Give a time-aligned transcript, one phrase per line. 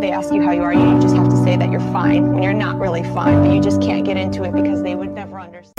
[0.00, 2.42] They ask you how you are, you just have to say that you're fine when
[2.42, 5.38] you're not really fine, but you just can't get into it because they would never
[5.38, 5.76] understand.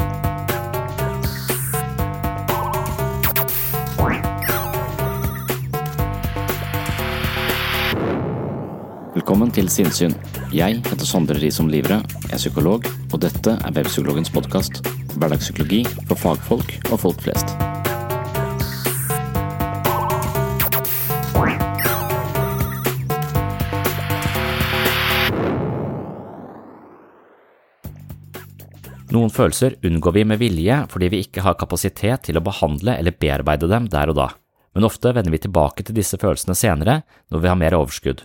[9.14, 10.14] Velkommen til Sinnsyn.
[10.54, 14.84] Jeg heter Sondre Risom Livre, jeg er psykolog, og dette er Webpsykologens podkast.
[15.18, 17.73] Hverdagspsykologi for fagfolk og folk flest.
[29.14, 33.14] Noen følelser unngår vi med vilje fordi vi ikke har kapasitet til å behandle eller
[33.14, 34.30] bearbeide dem der og da,
[34.74, 38.24] men ofte vender vi tilbake til disse følelsene senere når vi har mer overskudd.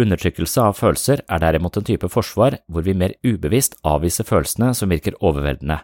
[0.00, 4.90] Undertrykkelse av følelser er derimot en type forsvar hvor vi mer ubevisst avviser følelsene som
[4.90, 5.78] virker overveldende.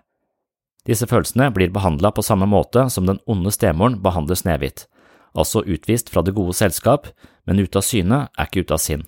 [0.86, 4.86] Disse følelsene blir behandla på samme måte som den onde stemoren behandler Snehvit,
[5.34, 7.10] altså utvist fra det gode selskap,
[7.47, 9.04] men ute av syne er ikke ute av sinn.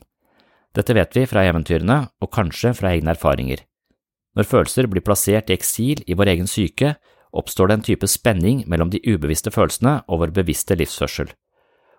[0.77, 3.65] Dette vet vi fra eventyrene og kanskje fra egne erfaringer.
[4.39, 6.93] Når følelser blir plassert i eksil i vår egen psyke,
[7.35, 11.33] oppstår det en type spenning mellom de ubevisste følelsene og vår bevisste livsførsel.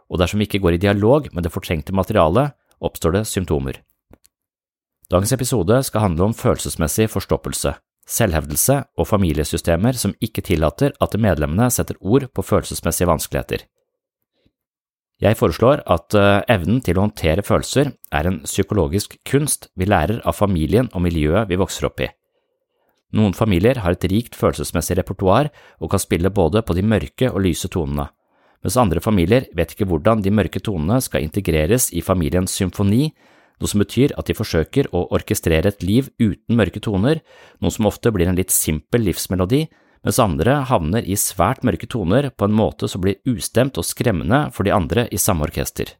[0.09, 3.81] Og dersom vi ikke går i dialog med det fortrengte materialet, oppstår det symptomer.
[5.11, 7.73] Dagens episode skal handle om følelsesmessig forstoppelse,
[8.07, 13.65] selvhevdelse og familiesystemer som ikke tillater at medlemmene setter ord på følelsesmessige vanskeligheter.
[15.19, 16.15] Jeg foreslår at
[16.47, 21.51] evnen til å håndtere følelser er en psykologisk kunst vi lærer av familien og miljøet
[21.51, 22.07] vi vokser opp i.
[23.15, 25.49] Noen familier har et rikt følelsesmessig repertoar
[25.79, 28.05] og kan spille både på de mørke og lyse tonene,
[28.63, 33.09] mens andre familier vet ikke hvordan de mørke tonene skal integreres i familiens symfoni,
[33.59, 37.23] noe som betyr at de forsøker å orkestrere et liv uten mørke toner,
[37.59, 39.65] noe som ofte blir en litt simpel livsmelodi,
[40.05, 44.45] mens andre havner i svært mørke toner på en måte som blir ustemt og skremmende
[44.55, 45.91] for de andre i samme orkester.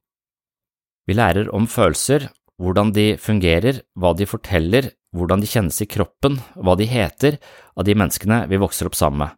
[1.08, 6.40] Vi lærer om følelser, hvordan de fungerer, hva de forteller, hvordan de kjennes i kroppen,
[6.56, 7.40] hva de heter,
[7.75, 9.36] av de menneskene vi vokser opp sammen med.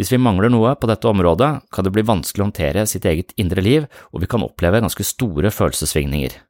[0.00, 3.34] Hvis vi mangler noe på dette området, kan det bli vanskelig å håndtere sitt eget
[3.36, 6.40] indre liv, og vi kan oppleve ganske store følelsessvingninger.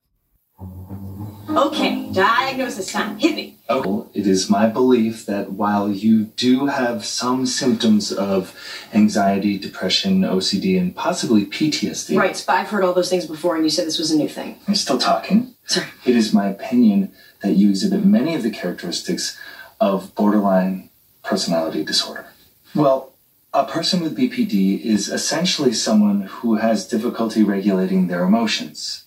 [1.53, 3.19] Okay, diagnosis time.
[3.19, 3.59] Hit me.
[3.69, 8.55] Oh, it is my belief that while you do have some symptoms of
[8.95, 12.17] anxiety, depression, OCD, and possibly PTSD.
[12.17, 14.29] Right, but I've heard all those things before, and you said this was a new
[14.29, 14.57] thing.
[14.69, 15.55] I'm still talking.
[15.67, 15.87] Sorry.
[16.07, 19.39] It is my opinion that you exhibit many of the characteristics
[19.81, 20.89] of borderline
[21.23, 22.27] personality disorder.
[22.75, 23.13] Well,
[23.53, 29.05] a person with BPD is essentially someone who has difficulty regulating their emotions,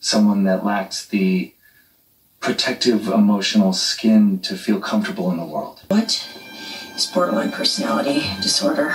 [0.00, 1.54] someone that lacks the
[2.40, 5.80] protective emotional skin to feel comfortable in the world.
[5.88, 6.28] What
[6.96, 8.94] is borderline personality disorder?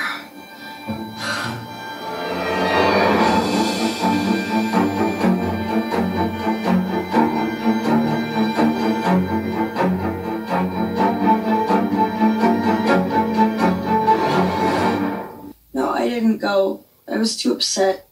[16.40, 16.86] Go.
[17.08, 18.08] I was too upset.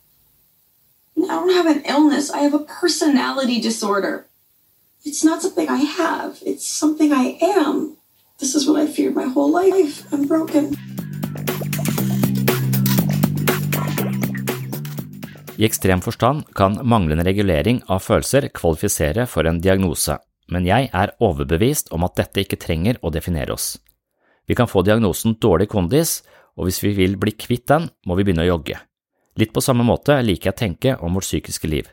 [1.18, 2.30] I don't have an illness.
[2.30, 4.26] I have a personality disorder.
[5.06, 6.40] It's not something I have.
[6.46, 7.96] It's something I am.
[8.40, 10.04] This is what I feared my whole life.
[10.12, 10.76] I'm broken.
[15.58, 20.20] I ekstrem forstand kan manglende regulering av følelser kvalifisere for en diagnose,
[20.52, 23.78] men jeg er overbevist om at dette ikke trenger å definere oss.
[24.46, 26.22] Vi kan få diagnosen dårlig kondis,
[26.58, 28.80] og hvis vi vil bli kvitt den, må vi begynne å jogge.
[29.38, 31.86] Litt på samme måte liker jeg å tenke om vårt psykiske liv.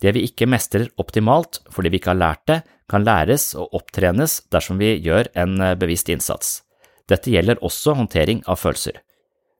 [0.00, 4.40] Det vi ikke mestrer optimalt fordi vi ikke har lært det, kan læres og opptrenes
[4.52, 6.62] dersom vi gjør en bevisst innsats.
[7.08, 8.98] Dette gjelder også håndtering av følelser.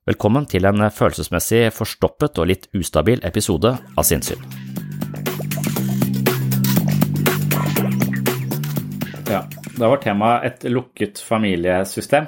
[0.09, 4.41] Velkommen til en følelsesmessig forstoppet og litt ustabil episode av Sinnssyn.
[9.31, 9.45] Ja,
[9.79, 12.27] da var temaet et lukket familiesystem,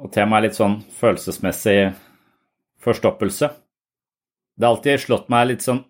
[0.00, 1.78] og temaet er litt sånn følelsesmessig
[2.84, 3.50] forstoppelse.
[4.54, 5.84] Det har alltid slått meg litt sånn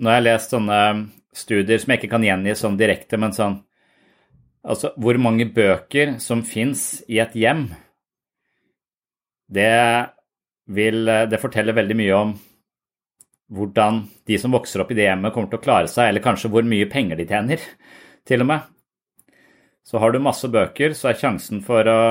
[0.00, 0.78] når jeg har lest sånne
[1.36, 3.60] studier som jeg ikke kan gjengi sånn direkte, men sånn
[4.60, 7.62] Altså hvor mange bøker som fins i et hjem,
[9.48, 9.72] det
[10.68, 12.34] vil eh, Det forteller veldig mye om
[13.50, 16.50] hvordan de som vokser opp i det hjemmet, kommer til å klare seg, eller kanskje
[16.52, 17.64] hvor mye penger de tjener,
[18.28, 18.68] til og med.
[19.82, 22.02] Så har du masse bøker, så er sjansen for å,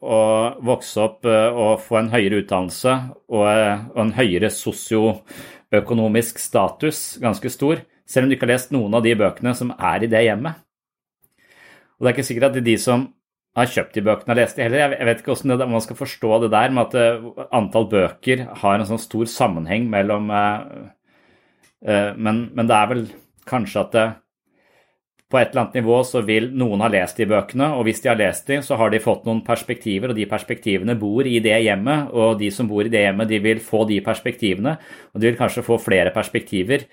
[0.00, 0.20] å
[0.64, 2.96] vokse opp eh, og få en høyere utdannelse
[3.28, 8.96] og, eh, en høyere sosioøkonomisk status ganske stor, selv om du ikke har lest noen
[8.96, 10.62] av de bøkene som er i det hjemmet.
[11.98, 13.10] Og det er ikke sikkert at det er de som
[13.58, 14.94] har kjøpt de bøkene og lest de heller.
[14.94, 18.78] Jeg vet ikke hvordan man skal forstå det der med at uh, antall bøker har
[18.78, 20.30] en sånn stor sammenheng mellom
[21.80, 23.06] men, det er vel
[23.48, 24.04] kanskje at det,
[25.30, 28.10] på et eller annet nivå så vil noen ha lest de bøkene, og hvis de
[28.10, 31.54] har lest de, så har de fått noen perspektiver, og de perspektivene bor i det
[31.62, 34.74] hjemmet, og de som bor i det hjemmet, de vil få de perspektivene,
[35.14, 36.88] og de vil kanskje få flere perspektiver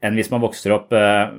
[0.00, 1.32] enn hvis man vokser opp eh,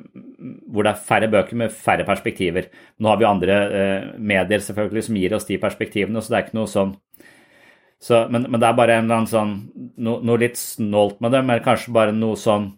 [0.69, 2.67] hvor det er færre bøker med færre perspektiver.
[3.01, 6.45] Nå har vi andre eh, medier selvfølgelig som gir oss de perspektivene, så det er
[6.45, 6.93] ikke noe sånn
[8.01, 9.51] så, men, men, det er bare en eller annen sånn
[10.01, 12.71] no, noe litt snålt med det, men kanskje bare noe sånn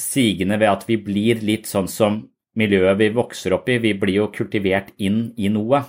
[0.00, 2.22] sigende ved at vi blir litt sånn som
[2.58, 3.78] miljøet vi vokser opp i.
[3.82, 5.82] Vi blir jo kultivert inn i noe.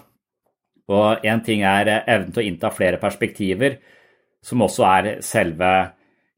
[0.91, 3.79] Og én ting er evnen til å innta flere perspektiver,
[4.43, 5.71] som også er selve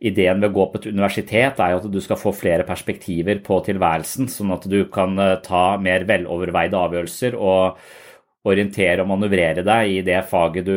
[0.04, 3.40] ideen ved å gå på et universitet er jo at du skal få flere perspektiver
[3.46, 7.80] på tilværelsen, sånn at du kan eh, ta mer veloverveide avgjørelser og
[8.50, 10.76] orientere og manøvrere deg i det faget du,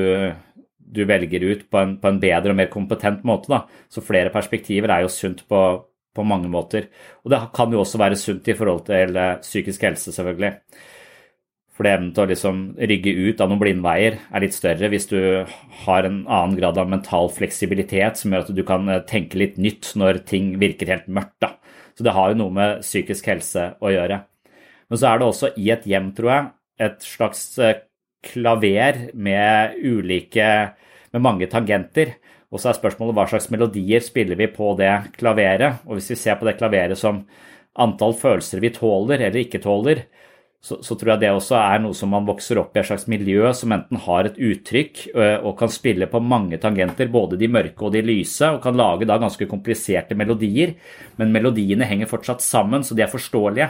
[0.78, 3.50] du velger ut på en, på en, bedre og mer kompetent måte.
[3.50, 3.64] Da.
[3.90, 5.62] Så flere perspektiver er jo sunt på,
[6.16, 6.88] på mange måter.
[7.24, 10.54] Og det kan jo også være sunt i forhold til eh, psykisk helse, selvfølgelig.
[11.76, 15.18] For evnen til å liksom rygge ut av noen blindveier er litt større hvis du
[15.84, 19.60] har en annen grad av mental fleksibilitet som gjør at du kan eh, tenke litt
[19.60, 21.36] nytt når ting virker helt mørkt.
[21.44, 21.52] Da.
[21.96, 24.22] Så det har jo noe med psykisk helse å gjøre.
[24.88, 26.48] Men så er det også i et hjem, tror jeg,
[26.86, 27.82] et slags eh,
[28.26, 30.48] klaver med ulike
[31.12, 32.16] med mange tangenter.
[32.52, 35.82] Og så er spørsmålet hva slags melodier spiller vi på det klaveret.
[35.86, 37.24] Og hvis vi ser på det klaveret som
[37.76, 40.06] antall følelser vi tåler eller ikke tåler,
[40.66, 43.04] så, så, tror jeg det også er noe som man vokser opp i et slags
[43.10, 47.86] miljø som enten har et uttrykk og kan spille på mange tangenter, både de mørke
[47.86, 50.74] og de lyse, og kan lage da ganske kompliserte melodier.
[51.20, 53.68] Men melodiene henger fortsatt sammen, så de er forståelige.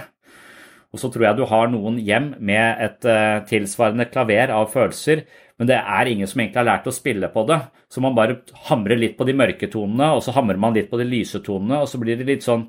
[0.95, 3.11] Og så tror jeg du har noen hjem med et
[3.51, 5.27] tilsvarende klaver av følelser,
[5.57, 7.59] men det er ingen som egentlig har lært å spille på det.
[7.89, 11.01] Så man bare hamrer litt på de mørke tonene, og så hamrer man litt på
[11.01, 12.67] de lyse tonene, og så blir det litt sånn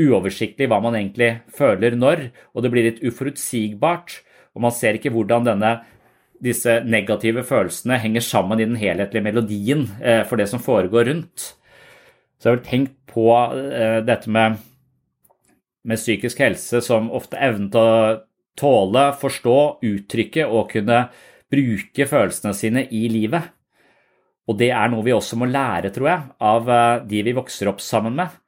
[0.00, 4.20] uoversiktlig hva man egentlig føler når, og det blir litt uforutsigbart.
[4.52, 5.72] Og man ser ikke hvordan denne,
[6.44, 11.52] disse negative følelsene henger sammen i den helhetlige melodien eh, for det som foregår rundt.
[12.40, 14.60] Så jeg har tenkt på eh, dette med,
[15.84, 18.14] med psykisk helse som ofte evnen til å
[18.60, 21.04] tåle, forstå, uttrykke og kunne
[21.50, 23.50] bruke følelsene sine i livet.
[24.50, 27.70] Og det er noe vi også må lære, tror jeg, av eh, de vi vokser
[27.70, 28.38] opp sammen med.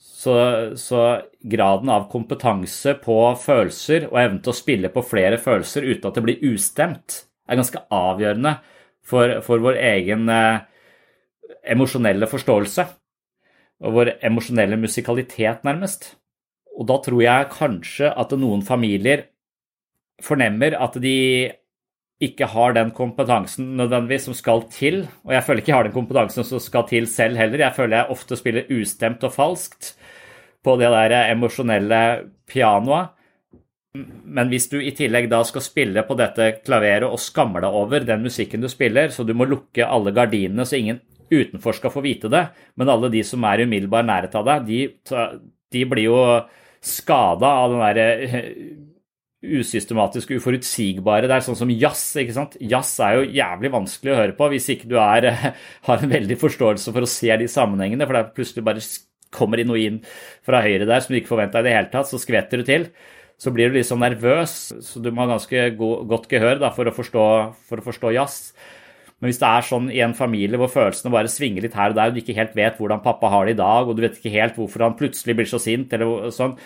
[0.00, 0.34] Så,
[0.80, 1.00] så,
[1.44, 6.16] graden av kompetanse på følelser og evnen til å spille på flere følelser uten at
[6.16, 8.54] det blir ustemt, er ganske avgjørende
[9.04, 10.62] for, for vår egen eh,
[11.74, 12.86] emosjonelle forståelse.
[13.80, 16.14] Og vår emosjonelle musikalitet, nærmest.
[16.76, 19.26] Og da tror jeg kanskje at noen familier
[20.24, 21.16] fornemmer at de
[22.20, 25.06] ikke har den kompetansen nødvendigvis som skal til.
[25.24, 27.64] Og jeg føler ikke jeg har den kompetansen som skal til selv heller.
[27.64, 29.94] Jeg føler jeg ofte spiller ustemt og falskt
[30.64, 32.02] på det der emosjonelle
[32.50, 33.16] pianoet.
[33.96, 38.04] Men hvis du i tillegg da skal spille på dette klaveret og skammer deg over
[38.06, 41.00] den musikken du spiller, så du må lukke alle gardinene så ingen
[41.30, 42.44] utenfor skal få vite det,
[42.78, 46.22] men alle de som er umiddelbar nærhet av deg, de, de blir jo
[46.82, 48.06] skada av den derre
[49.40, 51.28] usystematiske, uforutsigbare.
[51.28, 52.02] Det er sånn som jazz.
[52.20, 52.56] ikke sant?
[52.60, 55.30] Jazz er jo jævlig vanskelig å høre på hvis ikke du er,
[55.88, 58.04] har en veldig forståelse for å se de sammenhengene.
[58.04, 58.84] For det er plutselig bare
[59.34, 60.02] kommer det noe inn
[60.46, 62.90] fra høyre der som du ikke forventa i det hele tatt, så skvetter du til.
[63.40, 66.90] Så blir du litt sånn nervøs, så du må ha ganske godt gehør da, for,
[66.90, 67.24] å forstå,
[67.70, 68.36] for forstå jazz.
[69.20, 71.96] Men hvis det er sånn i en familie hvor følelsene bare svinger litt her og
[71.96, 74.16] der, og du ikke helt vet hvordan pappa har det i dag, og du vet
[74.16, 76.56] ikke helt hvorfor han plutselig blir så sint, eller sånn,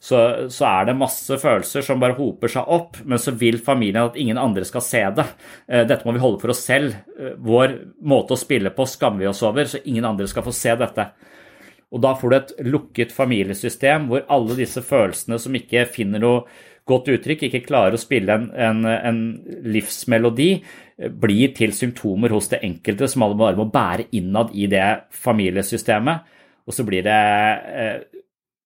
[0.00, 0.18] så,
[0.50, 4.18] så, er det masse følelser som bare hoper seg opp, men så vil familien at
[4.20, 5.24] ingen andre skal se det.
[5.66, 6.94] Eh, dette må vi holde for oss selv.
[7.18, 7.74] Eh, vår
[8.06, 11.08] måte å spille på skammer vi oss over, så ingen andre skal få se dette.
[11.90, 16.44] Og da får du et lukket familiesystem hvor alle disse følelsene som ikke finner noe
[16.88, 19.18] godt uttrykk, ikke klarer å spille en, en, en
[19.66, 20.52] livsmelodi,
[20.94, 24.86] eh, blir til symptomer hos det enkelte som alle bare må bære innad i det
[25.26, 26.36] familiesystemet.
[26.68, 27.18] Og så blir det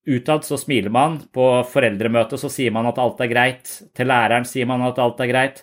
[0.07, 4.47] Utad så smiler man, på foreldremøtet så sier man at alt er greit, til læreren
[4.49, 5.63] sier man at alt er greit.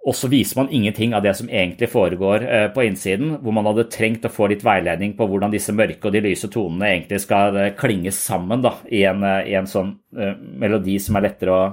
[0.00, 3.68] Og så viser man ingenting av det som egentlig foregår eh, på innsiden, hvor man
[3.68, 7.20] hadde trengt å få litt veiledning på hvordan disse mørke og de lyse tonene egentlig
[7.20, 11.26] skal eh, klinge sammen da, i, en, eh, i en sånn uh, melodi som er
[11.28, 11.68] lettere å,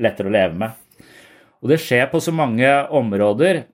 [0.00, 1.12] lettere å leve med.
[1.60, 3.66] Og det skjer på så mange områder.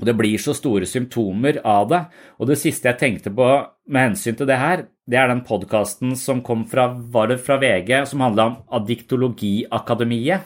[0.00, 2.00] Og det blir så store symptomer av det.
[2.40, 3.48] Og det siste jeg tenkte på
[3.92, 7.56] med hensyn til det her, det er den podkasten som kom fra, var det fra
[7.58, 10.44] VG, som handla om Addiktologiakademiet.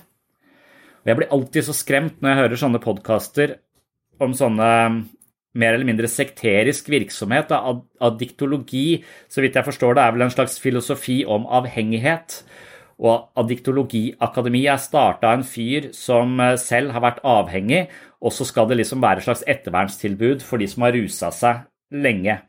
[1.05, 3.59] Og jeg blir alltid så skremt når jeg hører sånne podkaster
[4.25, 4.69] om sånne
[5.55, 7.53] mer eller mindre sekterisk virksomhet.
[7.53, 12.41] Addiktologi, så vidt jeg forstår det, er vel en slags filosofi om avhengighet.
[13.05, 17.85] Og Addiktologiakademiet er starta av en fyr som selv har vært avhengig,
[18.25, 21.67] og så skal det liksom være et slags ettervernstilbud for de som har rusa seg
[21.93, 22.41] lenge.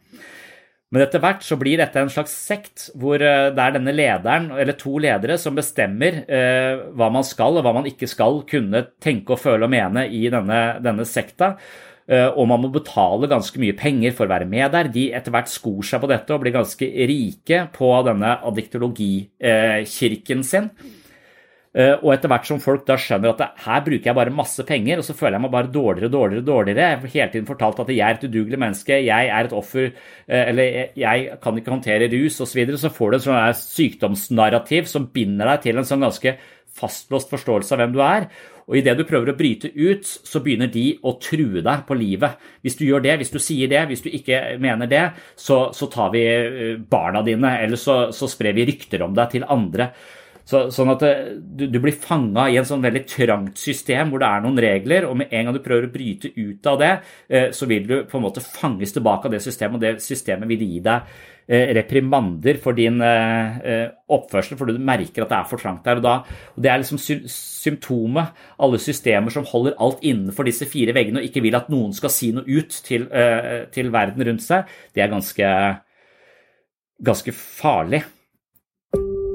[0.93, 4.51] Men etter hvert så blir dette en slags sekt hvor eh, det er denne lederen,
[4.53, 8.85] eller to ledere, som bestemmer eh, hva man skal og hva man ikke skal kunne
[9.03, 11.55] tenke og føle og mene i denne, denne sekta.
[12.05, 14.91] Eh, og man må betale ganske mye penger for å være med der.
[14.93, 20.69] De etter hvert skor seg på dette og blir ganske rike på denne addiktologikirken sin.
[21.75, 25.01] Eh, og etter hvert som folk da skjønner at her bruker jeg bare masse penger,
[25.01, 26.43] og så føler jeg meg bare dårligere og dårligere.
[26.43, 26.85] og dårligere.
[26.85, 29.91] Jeg har hele tiden fortalt at jeg er et udugelig menneske, jeg er et offer,
[30.27, 32.45] eh, eller jeg kan ikke håndtere rus osv.
[32.55, 36.37] Så, videre, så får du en sånn sykdomsnarrativ som binder deg til en sånn ganske
[36.75, 38.29] fastlåst forståelse av hvem du er.
[38.65, 42.39] Og idet du prøver å bryte ut, så begynner de å true deg på livet.
[42.65, 45.03] Hvis du gjør det, hvis du sier det, hvis du ikke mener det,
[45.37, 49.35] så, så tar vi eh, barna dine, eller så, så sprer vi rykter om deg
[49.35, 49.91] til andre.
[50.45, 54.21] Så, sånn at det, du, du, blir fanga i en sånn veldig trangt system hvor
[54.21, 56.91] det er noen regler, og med en gang du prøver å bryte ut av det,
[57.33, 60.51] eh, så vil du på en måte fanges tilbake av det systemet, og det systemet
[60.51, 61.09] vil gi deg
[61.49, 65.85] eh, reprimander for din eh, eh oppførsel, fordi du merker at det er for trangt
[65.87, 65.97] der.
[65.97, 68.37] Og, da, og Det er liksom sy symptomet.
[68.61, 72.13] Alle systemer som holder alt innenfor disse fire veggene og ikke vil at noen skal
[72.13, 75.49] si noe ut til, eh, til verden rundt seg, det er ganske,
[77.01, 78.03] ganske farlig.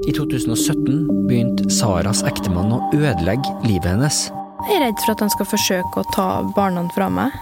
[0.07, 4.23] I 2017 begynte Saras ektemann å ødelegge livet hennes.
[4.65, 7.35] Jeg er redd for at han skal forsøke å ta barna fra meg.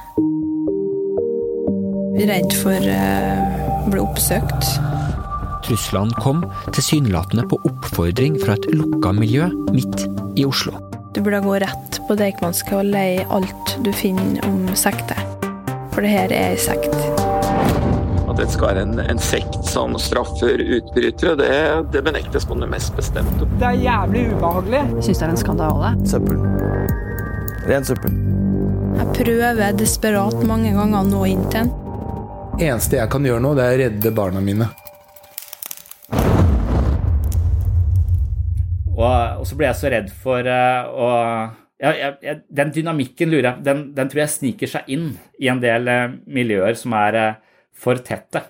[2.17, 4.73] Jeg er redd for uh, å bli oppsøkt.
[5.63, 6.43] Truslene kom
[6.75, 10.03] tilsynelatende på oppfordring fra et lukka miljø midt
[10.35, 10.75] i Oslo.
[11.15, 15.23] Du burde gå rett på Deichmanske og leie alt du finner om sekter.
[15.95, 17.18] For det her er ei sekt
[18.39, 21.51] det skal være en, en sekt som straffer utbrytere, det,
[21.93, 23.47] det, benektes på det mest bestemte.
[23.59, 24.83] Det er jævlig ubehagelig.
[24.99, 25.93] Jeg syns det er en skandale.
[26.07, 26.41] Søppel.
[27.69, 28.19] Ren søppel.
[28.99, 31.73] Jeg prøver desperat mange ganger å nå inn til den.
[32.59, 34.67] Eneste jeg kan gjøre nå, det er å redde barna mine.
[38.99, 41.09] Og, og så ble jeg så redd for uh, å
[41.79, 45.61] ja, jeg, Den dynamikken lurer jeg, den, den, tror jeg sniker seg inn i en
[45.63, 47.37] del uh, miljøer som er uh,
[47.79, 48.43] for tette.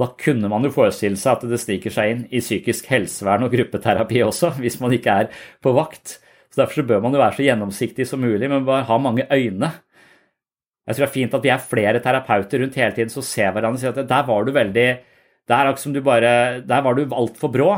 [0.00, 3.54] Da kunne man jo forestille seg at det stikker seg inn i psykisk helsevern og
[3.54, 5.30] gruppeterapi også, hvis man ikke er
[5.62, 6.18] på vakt.
[6.50, 9.26] Så Derfor så bør man jo være så gjennomsiktig som mulig, men bare ha mange
[9.30, 9.70] øyne.
[10.86, 13.52] Jeg tror det er fint at vi er flere terapeuter rundt hele tiden som ser
[13.54, 14.90] hverandre og sier at der var du veldig
[15.50, 17.70] Der, liksom du bare, der var du altfor brå.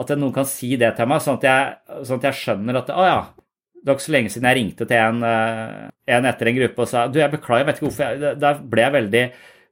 [0.00, 2.90] At noen kan si det til meg, sånn at jeg, sånn at jeg skjønner at
[2.90, 3.20] å ja,
[3.80, 5.84] det var ikke så lenge siden jeg ringte til en, eh,
[6.16, 8.58] en etter en gruppe og sa du, jeg beklager, jeg vet ikke hvorfor jeg, Der
[8.72, 9.22] ble jeg veldig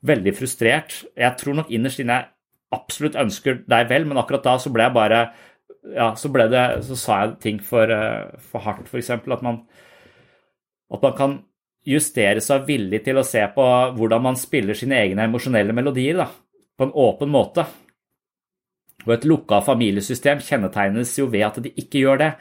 [0.07, 1.03] veldig frustrert.
[1.19, 2.31] Jeg tror nok innerst inne jeg
[2.75, 5.23] absolutt ønsker deg vel, men akkurat da så ble jeg bare
[5.95, 9.11] ja, så ble det, så sa jeg ting for, eh, for hardt, f.eks.
[9.17, 9.63] At man,
[10.93, 11.37] at man kan
[11.89, 16.29] justere seg villig til å se på hvordan man spiller sine egne emosjonelle melodier da,
[16.77, 17.65] på en åpen måte.
[19.07, 22.33] Og et lukka familiesystem kjennetegnes jo ved at de ikke gjør det.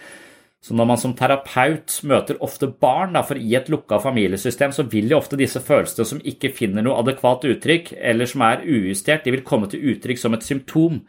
[0.63, 4.87] Så når man som terapeut møter ofte barn, da, for i et lukka familiesystem, så
[4.89, 9.23] vil jo ofte disse følelsene som ikke finner noe adekvat uttrykk, eller som er ujustert,
[9.23, 11.03] de vil komme til uttrykk som et symptom.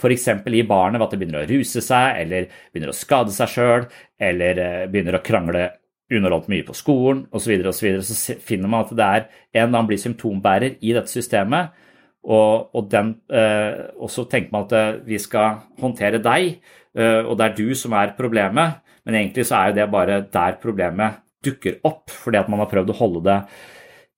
[0.00, 0.28] F.eks.
[0.28, 3.86] i barnet ved at det begynner å ruse seg, eller begynner å skade seg sjøl,
[4.30, 5.66] eller eh, begynner å krangle
[6.10, 7.52] underholdt mye på skolen osv., så,
[7.86, 11.12] videre, så, så finner man at det er en eller annen blir symptombærer i dette
[11.12, 11.72] systemet.
[12.20, 17.36] Og, og, den, eh, og så tenker man at eh, vi skal håndtere deg, og
[17.38, 18.80] det er du som er problemet.
[19.06, 22.70] Men egentlig så er jo det bare der problemet dukker opp, fordi at man har
[22.70, 23.38] prøvd å holde det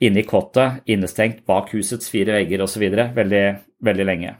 [0.02, 2.82] inne i kottet, innestengt bak husets fire vegger osv.
[3.16, 3.44] Veldig,
[3.86, 4.32] veldig lenge.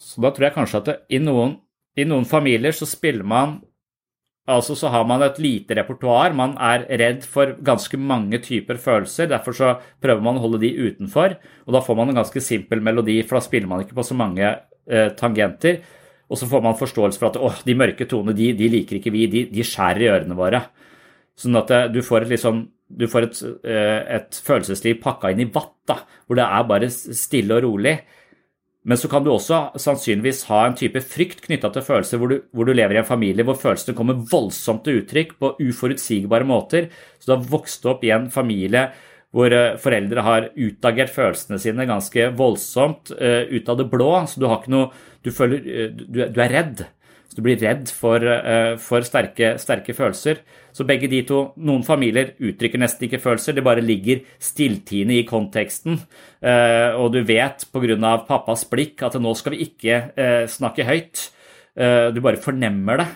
[0.00, 1.58] Så da tror jeg kanskje at det, i, noen,
[2.00, 3.60] i noen familier så spiller man
[4.50, 6.32] Altså så har man et lite repertoar.
[6.34, 9.28] Man er redd for ganske mange typer følelser.
[9.30, 9.68] Derfor så
[10.02, 11.36] prøver man å holde de utenfor.
[11.68, 14.16] Og da får man en ganske simpel melodi, for da spiller man ikke på så
[14.18, 15.84] mange eh, tangenter.
[16.30, 19.12] Og så får man forståelse for at åh, de mørke tonene de, de, liker ikke
[19.14, 20.62] vi, de, de, skjærer i ørene våre.
[21.38, 22.62] Sånn at eh, du får et, liksom,
[23.00, 26.90] du får et, eh, et følelsesliv pakka inn i vatt, da, hvor det er bare
[26.94, 27.98] stille og rolig.
[28.88, 32.38] Men så kan du også sannsynligvis ha en type frykt knytta til følelser hvor du,
[32.56, 36.88] hvor du, lever i en familie hvor følelsene kommer voldsomt til uttrykk på uforutsigbare måter.
[37.18, 38.86] Så du har vokst opp i en familie
[39.34, 44.12] hvor eh, foreldre har utagert følelsene sine ganske voldsomt uh, ut av det blå.
[44.26, 46.82] Så du har ikke noe Du føler uh, du, er redd.
[47.30, 48.24] Så du blir redd for,
[48.82, 50.40] for sterke, sterke, følelser.
[50.74, 55.22] Så begge de to Noen familier uttrykker nesten ikke følelser, det bare ligger stilltiende i
[55.28, 56.00] konteksten.
[56.42, 58.16] og du vet pga.
[58.26, 60.00] pappas blikk at nå skal vi ikke
[60.50, 61.30] snakke høyt.
[62.10, 63.08] du bare fornemmer det.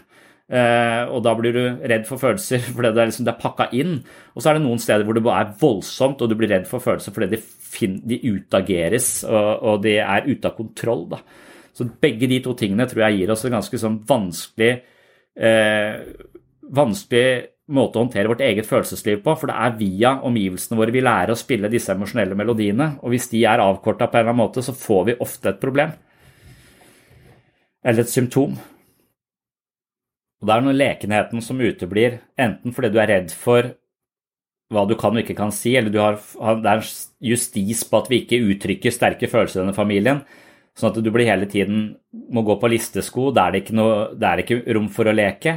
[0.45, 3.97] Uh, og da blir du redd for følelser fordi det er, liksom, er pakka inn.
[4.35, 6.85] Og så er det noen steder hvor det er voldsomt, og du blir redd for
[6.85, 11.07] følelser fordi de, fin, de utageres og, og, de er ute av kontroll.
[11.15, 11.23] Da.
[11.75, 14.71] Så begge de to tingene tror jeg gir oss en ganske sånn vanskelig,
[15.41, 15.97] uh,
[16.77, 17.27] vanskelig
[17.73, 19.39] måte å håndtere vårt eget følelsesliv på.
[19.41, 22.91] For det er via omgivelsene våre vi lærer å spille disse emosjonelle melodiene.
[23.01, 25.63] Og hvis de er avkorta på en eller annen måte, så får vi ofte et
[25.63, 25.97] problem.
[27.85, 28.59] Eller et symptom.
[30.45, 33.71] Og det er noe lekenheten som uteblir, enten fordi du er redd for
[34.75, 36.19] hva du kan og ikke kan si, eller har,
[36.61, 36.91] det er en
[37.31, 40.21] justis på at vi ikke uttrykker sterke følelser i denne familien.
[40.77, 41.95] Sånn at du blir hele tiden
[42.29, 45.17] må gå på listesko, der er det ikke, noe, det er ikke rom for å
[45.17, 45.57] leke.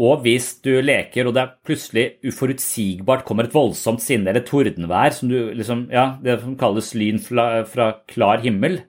[0.00, 5.12] Og hvis du leker, og det er plutselig uforutsigbart kommer et voldsomt sinne eller tordenvær,
[5.20, 8.86] som du liksom, ja, det som kalles lyn fra, fra klar himmel,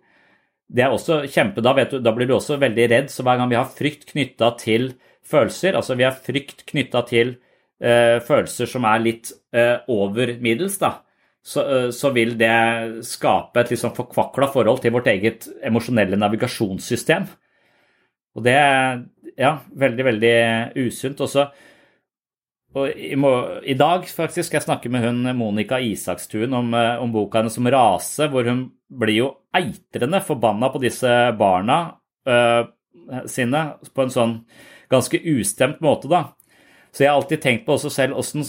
[0.67, 3.11] det er også kjempe, da, du, da, blir du også veldig redd.
[3.11, 4.91] Så hver gang vi har frykt knytta til
[5.27, 7.35] følelser, altså vi har frykt knytta til
[7.83, 10.93] uh, følelser som er litt uh, over middels, da,
[11.43, 12.51] så, uh, så, vil det
[13.07, 17.27] skape et liksom forkvakla forhold til vårt eget emosjonelle navigasjonssystem.
[18.37, 19.01] Og det er
[19.39, 20.35] ja, veldig, veldig
[20.83, 21.23] usunt.
[21.25, 21.47] Også,
[22.77, 27.41] og i, i, dag faktisk skal jeg snakke med hun Monica Isakstuen om, om boka
[27.41, 31.79] hennes som Rase, hvor hun blir jo eitrende forbanna på disse barna
[32.29, 32.69] øh,
[33.27, 33.63] sine
[33.93, 34.37] på en sånn
[34.91, 36.23] ganske ustemt måte, da.
[36.93, 38.45] Så jeg har alltid tenkt på også selv åssen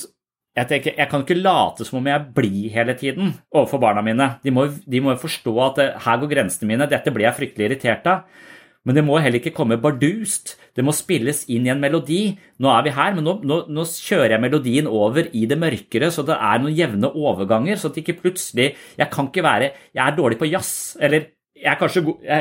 [0.59, 4.27] jeg, tenker, jeg kan ikke late som om jeg blir hele tiden overfor barna mine.
[4.43, 8.09] De må jo forstå at det, her går grensene mine, dette blir jeg fryktelig irritert
[8.11, 8.25] av.
[8.89, 10.55] Men det må heller ikke komme bardust.
[10.73, 12.23] Det må spilles inn i en melodi.
[12.57, 16.09] Nå er vi her, men nå, nå, nå, kjører jeg melodien over i det mørkere,
[16.15, 17.77] så det er noen jevne overganger.
[17.77, 21.69] Så at ikke plutselig Jeg kan ikke være Jeg er dårlig på jazz, eller jeg
[21.75, 22.41] er kanskje god e,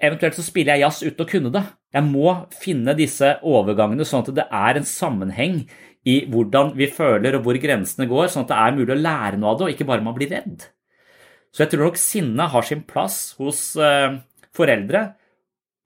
[0.00, 1.64] Eventuelt så spiller jeg jazz uten å kunne det.
[1.92, 5.62] Jeg må finne disse overgangene sånn at det er en sammenheng
[6.08, 9.40] i hvordan vi føler og hvor grensene går, sånn at det er mulig å lære
[9.40, 10.68] noe av det, og ikke bare man blir redd.
[11.50, 14.20] Så jeg tror nok sinnet har sin plass hos uh,
[14.56, 15.04] foreldre.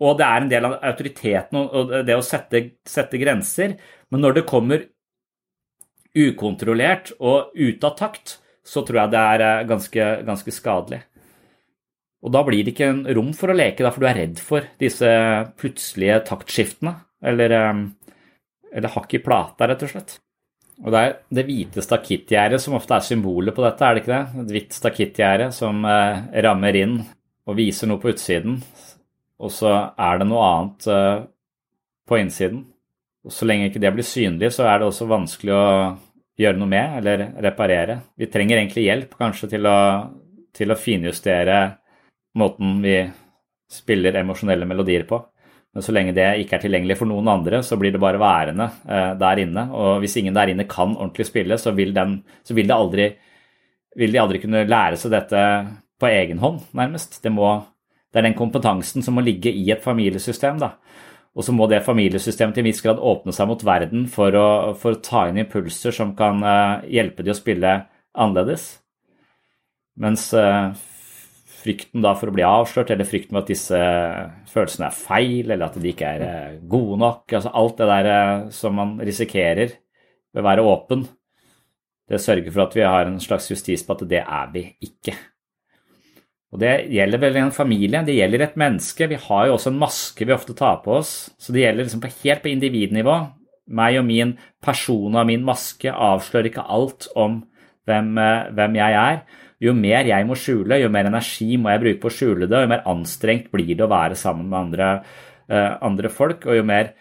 [0.05, 3.77] Og det er en del av autoriteten og det å sette, sette grenser.
[4.11, 4.87] Men når det kommer
[6.15, 11.03] ukontrollert og ute av takt, så tror jeg det er eh, ganske, ganske skadelig.
[12.25, 14.65] Og da blir det ikke en rom for å leke, for du er redd for
[14.81, 15.09] disse
[15.61, 16.95] plutselige taktskiftene.
[17.25, 17.83] Eller, eh,
[18.75, 20.17] eller hakk i plata, rett og slett.
[20.83, 24.15] Og det er det hvite stakittgjerdet som ofte er symbolet på dette, er det ikke
[24.15, 24.43] det?
[24.43, 26.97] Et hvitt stakittgjerde som eh, rammer inn
[27.45, 28.59] og viser noe på utsiden,
[29.41, 31.27] og så er det noe annet uh,
[32.09, 32.65] på innsiden.
[33.25, 35.67] Og Så lenge ikke det blir synlig, så er det også vanskelig å
[36.41, 37.99] gjøre noe med eller reparere.
[38.19, 39.79] Vi trenger egentlig hjelp kanskje til å,
[40.55, 41.59] til å finjustere
[42.39, 42.99] måten vi
[43.71, 45.21] spiller emosjonelle melodier på.
[45.75, 48.69] Men så lenge det ikke er tilgjengelig for noen andre, så blir det bare værende
[48.87, 49.65] eh, der inne.
[49.75, 53.09] Og hvis ingen der inne kan ordentlig spille, så vil, den, så vil, aldri,
[53.99, 55.41] vil de aldri kunne lære seg dette
[56.05, 57.23] på egen hånd, nærmest.
[57.25, 57.57] Det må,
[58.13, 60.61] Det er den kompetansen som må ligge i et familiesystem.
[60.61, 60.77] da.
[61.35, 64.49] Og så må det familiesystemet til en viss grad åpne seg mot verden for å,
[64.79, 67.73] for å ta inn impulser som kan uh, hjelpe de å spille
[68.15, 68.69] annerledes.
[69.99, 70.71] Mens uh,
[71.65, 73.83] frykten da for å bli avslørt, eller frykten for at disse
[74.53, 78.79] følelsene er feil, eller at de ikke er gode nok, altså alt det der som
[78.79, 81.07] man risikerer ved å være åpen,
[82.11, 85.17] det sørger for at vi har en slags justis på at det er vi ikke.
[86.55, 89.09] Og Det gjelder vel en familie, det gjelder et menneske.
[89.11, 91.33] Vi har jo også en maske vi ofte tar på oss.
[91.35, 93.17] Så det gjelder liksom helt på individnivå.
[93.75, 97.41] Meg og min person og min maske avslører ikke alt om
[97.89, 99.25] hvem, eh, hvem, jeg er.
[99.61, 102.57] Jo mer jeg må skjule, jo mer energi må jeg bruke på å skjule det,
[102.57, 105.05] og jo mer anstrengt blir det å være sammen med andre,
[105.51, 106.47] uh, andre folk.
[106.47, 106.93] Og jo mer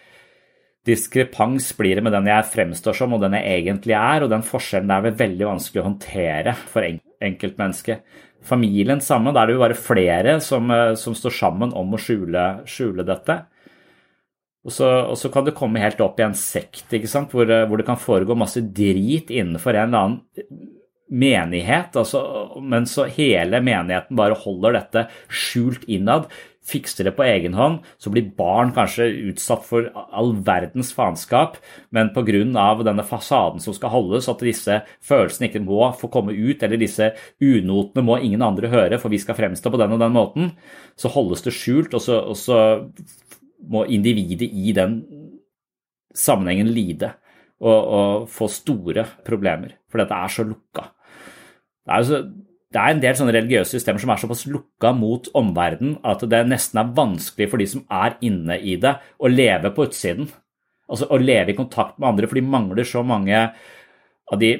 [0.87, 4.43] diskrepans blir det med den jeg fremstår som og den jeg egentlig er, og den
[4.43, 6.87] forskjellen er vel veldig vanskelig å håndtere for
[7.23, 8.03] enkeltmennesket.
[8.43, 9.33] Familien sammen.
[9.33, 13.05] da er det jo bare flere som, eh, som står sammen om å skjule, skjule
[13.07, 13.45] dette.
[14.63, 17.77] Og så, og så, kan du komme helt opp i en sekt hvor, eh, hvor,
[17.77, 20.69] det kan foregå masse drit innenfor en eller annen
[21.13, 22.23] menighet, altså,
[22.63, 26.25] men så hele menigheten bare holder dette skjult innad
[26.67, 31.57] fikser det på egen hånd, så blir barn kanskje utsatt for all verdens faenskap,
[31.91, 32.23] men pga.
[32.83, 37.11] denne fasaden som skal holdes, at disse følelsene ikke må få komme ut, eller disse
[37.41, 40.51] unotene må ingen andre høre, for vi skal fremstå på den og den måten,
[40.95, 42.59] så holdes det skjult, og så, og så
[43.69, 45.01] må individet i den
[46.13, 47.13] sammenhengen lide
[47.63, 50.89] og, og få store problemer, for dette er så lukka.
[51.83, 52.19] Det er jo så
[52.73, 56.41] det er en del sånne religiøse systemer som er såpass lukka mot omverdenen at det
[56.49, 60.29] nesten er vanskelig for de som er inne i det, å leve på utsiden.
[60.89, 64.55] Altså å leve i kontakt med andre, for de mangler så mange av de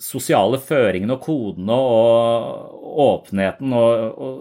[0.00, 4.38] sosiale føringene og kodene og åpenheten og, og,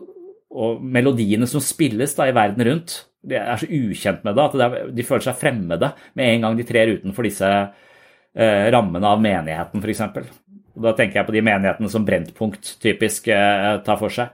[0.54, 2.98] og melodiene som spilles da i verden rundt.
[3.24, 6.68] De er så ukjent med det at de føler seg fremmede med en gang de
[6.68, 10.34] trer utenfor disse eh, rammene av menigheten, f.eks.
[10.74, 14.34] Og da tenker jeg på de menighetene som Brennpunkt typisk eh, tar for seg.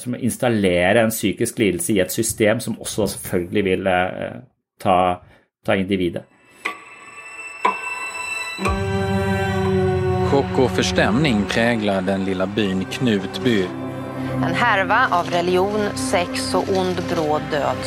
[0.00, 4.38] Som installerer en psykisk lidelse i et system som også selvfølgelig vil eh,
[4.80, 4.96] ta,
[5.66, 6.24] ta individet.
[10.32, 13.60] Sjokk og forstemning preger den lille byen Knutby.
[14.42, 17.84] En herve av religion, sex og ond brå død.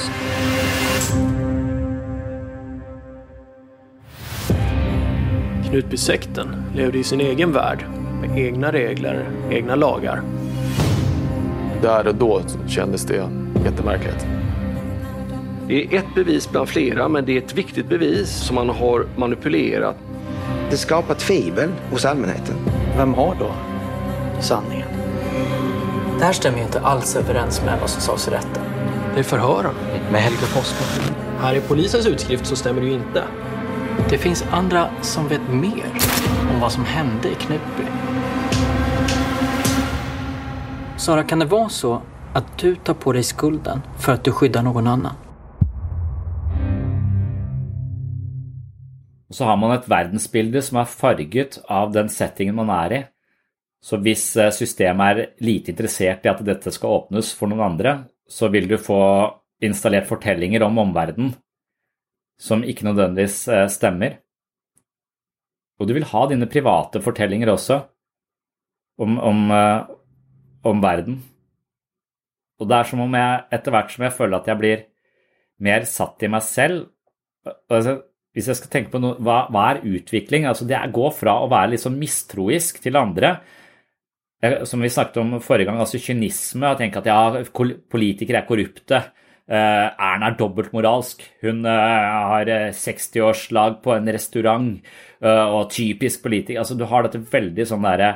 [5.65, 7.85] Knutbysekten levde i sin egen värld
[8.21, 10.21] med egna regler, egna lagar.
[11.81, 13.29] Där och då kändes det
[13.65, 14.27] jättemärkligt.
[15.67, 19.05] Det är ett bevis bland flera, men det är ett viktigt bevis som man har
[19.15, 19.95] manipulerat.
[20.69, 22.55] Det skapar tvivel hos allmänheten.
[22.97, 23.51] Vem har då
[24.41, 24.87] sanningen?
[26.19, 28.63] Det här stämmer ju inte alls överens med vad som sades i rätten.
[29.13, 29.73] Det är förhören.
[30.11, 31.15] Med Helge Forsman.
[31.39, 33.23] Här i polisens utskrift så stämmer det ju inte.
[34.09, 35.85] Det finns andra som vet mer
[36.55, 37.83] om vad som hände i Knutby.
[40.97, 42.01] Sara, kan det vara så
[42.33, 45.15] att du tar på dig skulden för att du skyddar någon annan?
[49.29, 53.03] Så har man et verdensbilde som er farget av den settingen man er i.
[53.83, 57.97] Så hvis eh, systemet er lite interessert i at dette skal åpnes for noen andre,
[58.29, 59.01] så vil du få
[59.61, 61.33] installert fortellinger om omverdenen
[62.39, 64.21] som ikke nødvendigvis eh, stemmer.
[65.79, 67.81] Og du vil ha dine private fortellinger også
[69.01, 69.87] om, om, eh,
[70.71, 71.19] om verden.
[72.59, 74.85] Og det er som om jeg etter hvert som jeg føler at jeg blir
[75.65, 76.85] mer satt i meg selv
[77.71, 78.01] altså,
[78.35, 80.47] Hvis jeg skal tenke på noe, hva, hva er utvikling?
[80.47, 83.37] Altså det går fra å være litt sånn mistroisk til andre
[84.67, 87.43] som vi snakket om forrige gang, altså kynisme, og tenke at ja,
[87.91, 89.01] politikere er korrupte.
[89.45, 91.23] Eh, Erna er dobbeltmoralsk.
[91.45, 94.69] Hun eh, har 60-årslag eh, på en restaurant
[95.23, 96.59] og typisk politiker.
[96.61, 98.09] Altså, du har dette veldig sånn derre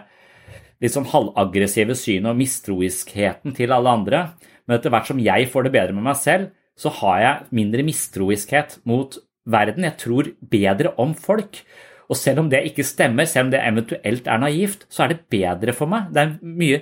[0.79, 4.21] litt sånn halvaggressive synet og mistroiskheten til alle andre.
[4.67, 7.83] Men etter hvert som jeg får det bedre med meg selv, så har jeg mindre
[7.88, 9.17] mistroiskhet mot
[9.49, 9.88] verden.
[9.88, 11.62] Jeg tror bedre om folk.
[12.09, 15.25] Og selv om det ikke stemmer, selv om det eventuelt er naivt, så er det
[15.29, 16.07] bedre for meg.
[16.15, 16.79] Det er mye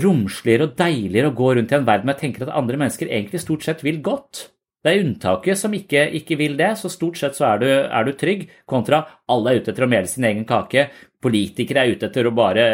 [0.00, 3.10] romsligere og deiligere å gå rundt i en verden hvor jeg tenker at andre mennesker
[3.10, 4.48] egentlig stort sett vil godt.
[4.80, 8.06] Det er unntaket som ikke, ikke vil det, så stort sett så er du, er
[8.06, 10.86] du, trygg, kontra alle er ute etter å mele sin egen kake,
[11.20, 12.68] politikere er ute etter å bare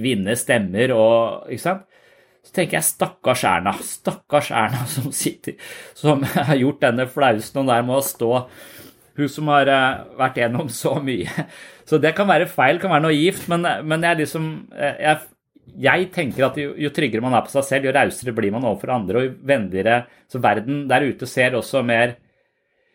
[0.00, 1.88] vinne stemmer og ikke sant?
[2.42, 5.58] Så tenker jeg stakkars Erna, stakkars Erna som sitter,
[5.98, 8.32] som har gjort denne flausen og der med å stå
[9.18, 11.46] hun som har eh, vært gjennom så mye.
[11.88, 15.18] Så det kan være feil, kan være naivt, men, men jeg, liksom, eh, jeg
[15.80, 18.66] jeg tenker at jo, jo, tryggere man er på seg selv, jo rausere blir man
[18.68, 22.16] overfor andre, og jo vennligere Så verden der ute ser også mer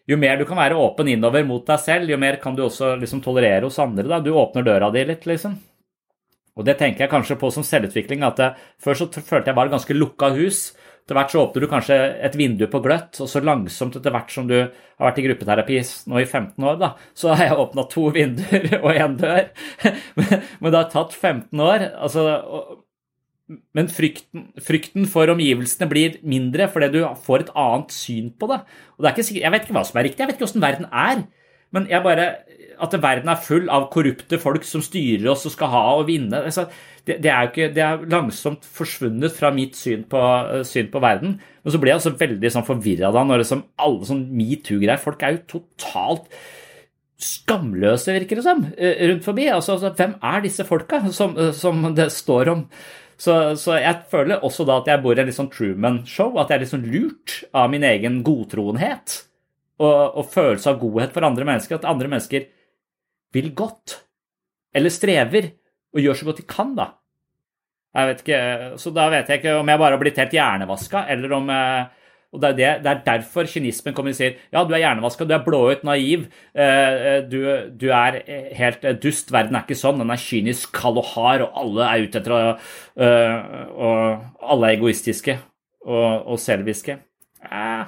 [0.08, 2.96] Jo mer du kan være åpen innover mot deg selv, jo mer kan du også
[3.02, 4.08] liksom tolerere hos andre.
[4.08, 4.22] Da.
[4.24, 5.58] Du åpner døra di litt, liksom.
[6.56, 8.24] Og det tenker jeg kanskje på som selvutvikling.
[8.24, 8.40] at
[8.80, 10.72] Før så følte jeg bare ganske lukka hus.
[11.08, 11.96] Etter hvert så åpner du kanskje
[12.28, 15.78] et vindu på gløtt, og så langsomt etter hvert som du har vært i gruppeterapi
[16.12, 19.48] nå i 15 år, da, så har jeg åpna to vinduer og én dør.
[20.60, 21.88] Men det har tatt 15 år.
[21.96, 22.28] altså
[23.48, 28.58] men frykten, frykten, for omgivelsene blir mindre fordi du får et annet syn på det.
[29.00, 31.22] Det ikke, jeg vet ikke hva som er riktig, jeg vet ikke åssen verden er.
[31.72, 32.26] Men bare,
[32.84, 36.44] at verden er full av korrupte folk som styrer oss og skal ha og vinne
[36.44, 36.68] altså,
[37.08, 41.02] det, det, er ikke, det er langsomt forsvunnet fra mitt syn på, uh, syn på
[41.04, 41.38] verden.
[41.64, 45.24] Men så ble jeg også veldig sånn forvirra da når liksom alle sånn metoo-greier Folk
[45.24, 46.30] er jo totalt
[47.18, 49.48] skamløse, virker det som, uh, rundt forbi.
[49.54, 52.66] Altså, altså, hvem er disse folka som, uh, som det står om?
[53.18, 56.52] Så, så, jeg føler også da at jeg bor i en litt sånn Truman-show, at
[56.52, 59.24] jeg er litt sånn lurt av min egen godtroenhet
[59.82, 61.80] og, og følelse av godhet for andre mennesker.
[61.80, 62.46] At andre mennesker
[63.34, 63.98] vil godt,
[64.78, 65.50] eller strever,
[65.98, 66.92] og gjør så godt de kan, da.
[67.98, 68.42] Jeg vet ikke,
[68.78, 71.50] Så da vet jeg ikke om jeg bare har blitt helt hjernevaska, eller om
[72.36, 75.26] og det er, det, det er derfor kynismen kommer og sier ja, du er hjernevaska,
[75.26, 76.26] du er blåøyd, naiv,
[76.60, 77.40] eh, du,
[77.72, 78.20] du, er
[78.60, 79.32] helt dust.
[79.32, 80.02] Verden er ikke sånn.
[80.04, 82.42] Den er kynisk, kald og hard, og alle er ute etter å
[83.08, 85.38] Og alle er egoistiske
[85.88, 86.98] og, og selviske.
[87.48, 87.86] Eh.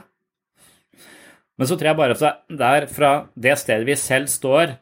[1.59, 4.77] Men så tror jeg bare at det er fra det stedet vi selv står,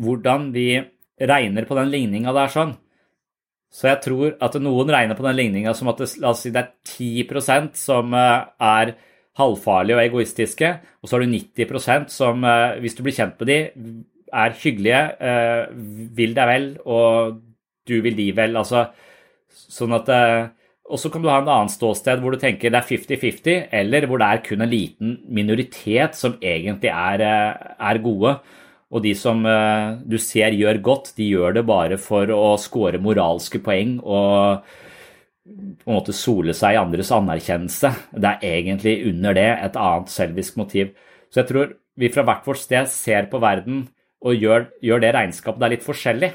[0.00, 0.68] hvordan vi
[1.20, 2.76] regner på den ligninga der sånn.
[3.70, 6.50] Så jeg tror at noen regner på den ligninga som at det, la oss si
[6.54, 8.94] det er 10% som eh, er
[9.38, 13.50] halvfarlige og egoistiske, og så har du 90% som, eh, hvis du blir kjent med
[13.52, 13.60] de,
[14.30, 15.62] er hyggelige, eh,
[16.18, 17.38] vil deg vel, og
[17.86, 18.58] du vil de vel.
[18.58, 18.88] Altså,
[19.50, 20.10] sånn at
[20.90, 24.08] Og så kan du ha en annen ståsted hvor du tenker det er 50-50, eller
[24.10, 27.22] hvor det er kun en liten minoritet som egentlig er,
[27.78, 28.32] er gode.
[28.90, 32.98] Og de som eh, du ser gjør godt, de gjør det bare for å score
[33.02, 34.66] moralske poeng og
[35.50, 37.90] på en måte sole seg i andres anerkjennelse.
[38.12, 40.92] Det er egentlig under det et annet selvisk motiv.
[41.30, 43.88] Så jeg tror vi fra hvert vårt sted ser på verden
[44.20, 46.30] og gjør, gjør det regnskapet der litt forskjellig.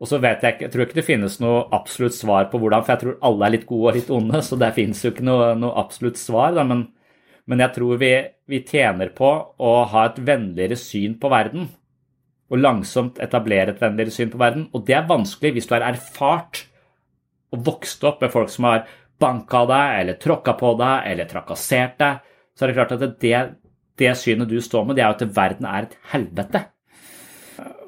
[0.00, 2.84] Og så vet jeg ikke, jeg tror ikke det finnes noe absolutt svar på hvordan,
[2.86, 5.26] for jeg tror alle er litt gode og litt onde, så det finnes jo ikke
[5.26, 6.54] noe, noe absolutt svar.
[6.56, 6.86] Da, men
[7.48, 8.14] men jeg tror vi,
[8.50, 11.68] vi tjener på å ha et vennligere syn på verden.
[12.50, 14.66] Og langsomt etablere et vennligere syn på verden.
[14.74, 16.64] Og det er vanskelig hvis du er erfart
[17.54, 18.84] og vokst opp med folk som har
[19.20, 22.20] banka deg, eller tråkka på deg, eller trakassert deg.
[22.56, 23.40] Så er det klart at det,
[24.00, 26.64] det synet du står med, det er jo at verden er et helvete.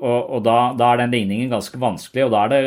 [0.03, 2.63] Og, da, da, er den ligningen ganske vanskelig, og da er, det,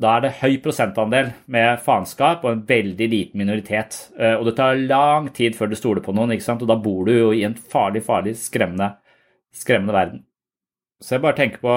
[0.00, 3.98] da er, det, høy prosentandel med faenskap og en veldig liten minoritet.
[4.16, 6.64] Eh, og det tar lang tid før du stoler på noen, ikke sant?
[6.64, 8.94] og da bor du jo i en farlig, farlig, skremmende,
[9.52, 10.22] skremmende verden.
[11.04, 11.76] Så jeg bare tenker på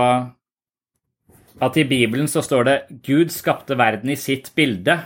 [1.62, 5.02] at i Bibelen så står det 'Gud skapte verden i sitt bilde'.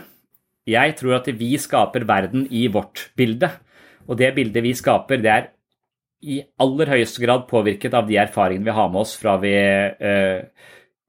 [0.66, 3.50] Jeg tror at vi skaper verden i vårt bilde.
[4.06, 5.50] Og det bildet vi skaper, det er
[6.22, 10.46] i aller høyeste grad påvirket av de erfaringene vi har med oss fra vi eh,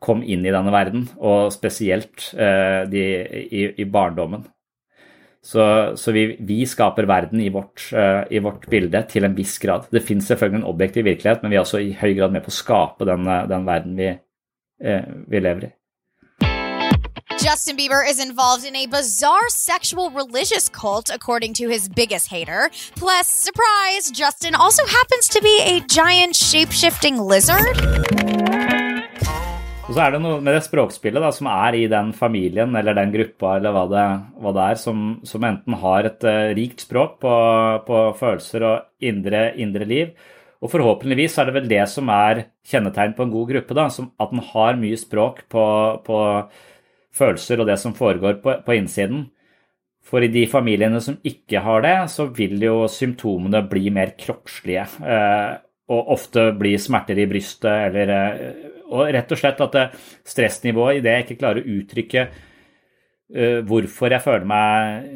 [0.04, 3.04] kom inn i denne verden, og spesielt eh, de,
[3.48, 4.46] i, i, barndommen.
[5.48, 5.64] Så,
[5.98, 9.88] så vi, vi, skaper verden i vårt, eh, i vårt, bilde til en viss grad.
[9.94, 12.54] Det finnes selvfølgelig en objektiv virkelighet, men vi er også i høy grad med på
[12.54, 14.12] å skape den, den verden vi,
[14.84, 15.74] eh, vi lever i.
[17.48, 22.70] Justin Bieber is involved in a bizarre sexual religious cult, according to his biggest hater.
[22.98, 27.80] Plus, surprise, Justin also happens to be a giant shape-shifting lizard.
[29.88, 33.00] Og så er det noe med det språkspillet da, som er i den familien eller
[33.00, 34.06] den gruppa eller hva det,
[34.44, 37.36] hva det er, som, som, enten har et uh, rikt språk på,
[37.88, 40.16] på følelser og indre, indre, liv.
[40.60, 43.84] Og forhåpentligvis er det vel det som er kjennetegn på en god gruppe.
[43.86, 45.64] da, som, At den har mye språk på,
[46.04, 46.26] på
[47.18, 49.28] følelser og det som foregår på, på innsiden.
[50.08, 54.86] For i de familiene som ikke har det, så vil jo symptomene bli mer kroppslige.
[55.04, 55.56] Eh,
[55.92, 59.96] og ofte bli smerter i brystet eller eh, Og rett og slett at
[60.28, 65.10] stressnivået i det jeg ikke klarer å uttrykke eh, hvorfor jeg føler meg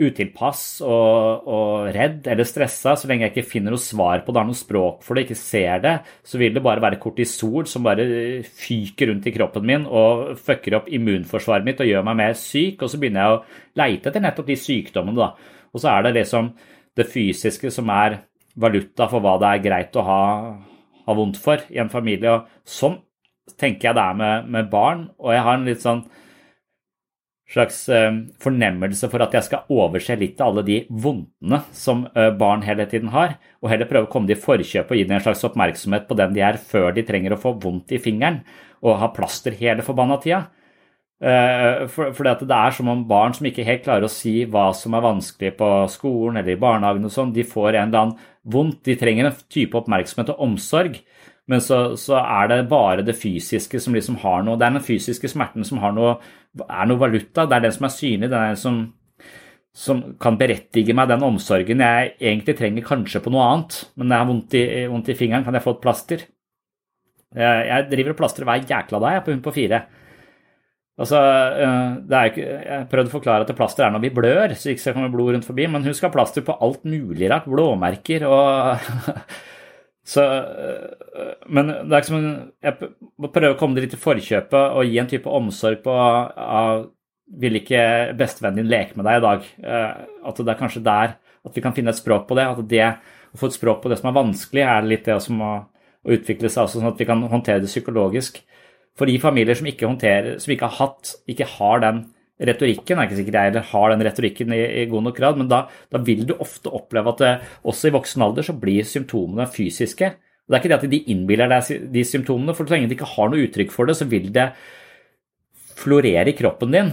[0.00, 4.40] utilpass og, og, redd eller stressa, så lenge jeg ikke finner noe svar på det,
[4.40, 5.94] har noe språk for det, ikke ser det,
[6.26, 8.06] så vil det bare være kortisol som bare
[8.46, 12.82] fyker rundt i kroppen min og fucker opp immunforsvaret mitt og gjør meg mer syk.
[12.82, 13.40] Og så begynner jeg å
[13.82, 15.60] leite etter nettopp de sykdommene, da.
[15.72, 16.52] Og så er det liksom
[16.98, 18.20] det fysiske som er
[18.60, 20.24] valuta for hva det er greit å ha,
[21.06, 22.36] ha vondt for i en familie.
[22.36, 22.98] Og sånn
[23.58, 26.04] tenker jeg det er med, med barn, og jeg har en litt sånn
[27.52, 28.10] slags eh,
[28.42, 32.86] fornemmelse for at jeg skal overse litt av alle de vondtene som eh, barn hele
[32.90, 35.44] tiden har, og heller prøve å komme dem i forkjøpet og gi dem en slags
[35.48, 38.42] oppmerksomhet på den de er, før de trenger å få vondt i fingeren
[38.82, 40.46] og ha plaster hele forbanna tida.
[41.22, 44.72] Eh, for, for det er som om barn som ikke helt klarer å si hva
[44.74, 48.30] som er vanskelig på skolen eller i barnehagen, og sånn, de får en eller annen
[48.42, 48.80] vondt.
[48.88, 50.98] De trenger en type oppmerksomhet og omsorg.
[51.52, 54.86] Men så, så, er det bare det fysiske som liksom har noe Det er den
[54.86, 56.16] fysiske smerten som noe,
[56.64, 57.44] er noe valuta.
[57.44, 58.30] Det er den som er synlig.
[58.32, 58.78] Det er den som,
[59.76, 63.82] som kan berettige meg den omsorgen jeg egentlig trenger kanskje på noe annet.
[63.96, 66.24] Men når jeg har vondt i, vondt i fingeren, kan jeg få et plaster.
[67.32, 69.84] Jeg, jeg driver og plastrer hver jækla dag jeg på hund på fire.
[71.02, 74.84] Altså, er ikke, Jeg prøvde å forklare at plaster er når vi blør, så ikke
[74.84, 75.68] så kommer blod rundt forbi.
[75.68, 77.48] Men hun skal ha plaster på alt mulig rart.
[77.48, 78.92] Blåmerker og
[80.04, 82.24] Så, øh, men det er ikke som
[82.64, 82.90] jeg
[83.22, 85.94] må prøve å komme det litt i forkjøpet og gi en type omsorg på
[87.42, 87.82] Vil ikke
[88.18, 89.44] bestevennen din leke med deg i dag?
[89.62, 89.92] Øh,
[90.28, 92.46] at det er kanskje der at vi kan finne et språk på det.
[92.46, 92.86] At det
[93.32, 95.52] å få et språk på det som er vanskelig, er litt det som å,
[96.04, 98.42] å utvikle seg også, sånn at vi kan håndtere det psykologisk.
[98.98, 102.02] For de familier som ikke håndterer, som ikke har hatt, ikke har den
[102.48, 105.40] retorikken Jeg er ikke sikker jeg heller har den retorikken i, i god nok grad,
[105.40, 107.32] men da, da, vil du ofte oppleve at det,
[107.68, 110.12] også i voksen alder så blir symptomene fysiske.
[110.42, 113.12] Det er ikke det at de innbiller deg de symptomene, for så lenge de ikke
[113.14, 114.50] har noe uttrykk for det, så vil det
[115.82, 116.90] florere i kroppen din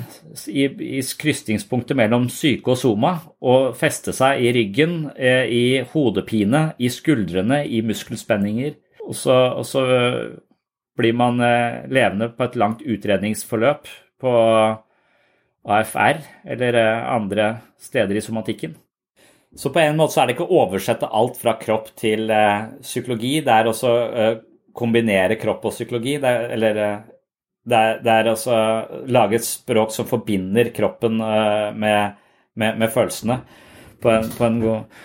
[0.50, 0.66] i,
[0.98, 3.12] i krysningspunktet mellom syke og soma
[3.46, 8.78] og feste seg i ryggen, eh, i hodepine, i skuldrene, i muskelspenninger.
[9.06, 9.84] Og så, og så
[11.00, 14.34] blir man eh, levende på et langt utredningsforløp på
[15.68, 18.76] AFR eller eh, andre steder i somatikken.
[19.56, 22.70] Så på en måte så er det ikke å oversette alt fra kropp til eh,
[22.86, 23.40] psykologi.
[23.46, 24.36] Det er også å eh,
[24.78, 26.18] kombinere kropp og psykologi.
[26.22, 26.82] Det er, eller
[27.70, 28.60] det er, det også
[29.12, 32.20] lage et språk som forbinder kroppen med,
[32.56, 33.42] med, med følelsene
[34.00, 35.02] på en, på en god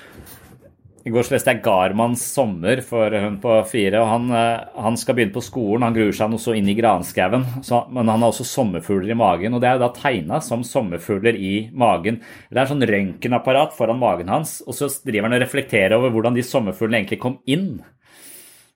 [1.04, 4.00] i går så leste jeg Garmans sommer for hun på fire.
[4.00, 5.84] og han, eh, han, skal begynne på skolen.
[5.84, 7.44] Han gruer seg noe så inn i granskauen.
[7.92, 9.52] Men han har også sommerfugler i magen.
[9.52, 12.22] Og det er jo da tegna som sommerfugler i magen.
[12.48, 16.14] Det er en sånn røntgenapparat foran magen hans, og så driver han og reflekterer over
[16.14, 17.82] hvordan de sommerfuglene egentlig kom inn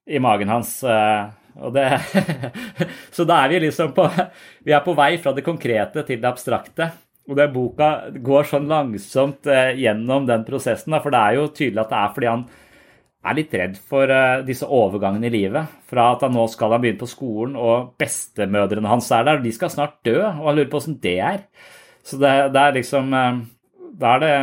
[0.04, 0.82] i magen hans.
[0.84, 1.32] Eh,
[1.72, 1.88] det,
[3.16, 4.04] så da er vi liksom på
[4.68, 6.92] Vi er på vei fra det konkrete til det abstrakte.
[7.28, 7.90] Og den boka
[8.24, 12.14] går sånn langsomt eh, gjennom den prosessen, for det er jo tydelig at det er
[12.14, 12.46] fordi han
[13.28, 15.74] er litt redd for uh, disse overgangene i livet.
[15.90, 19.40] Fra at han nå skal han begynne på skolen, og bestemødrene hans er der.
[19.40, 21.42] og De skal snart dø, og han lurer på åssen det er.
[22.06, 23.42] Så det, det er liksom uh,
[23.98, 24.34] Da er det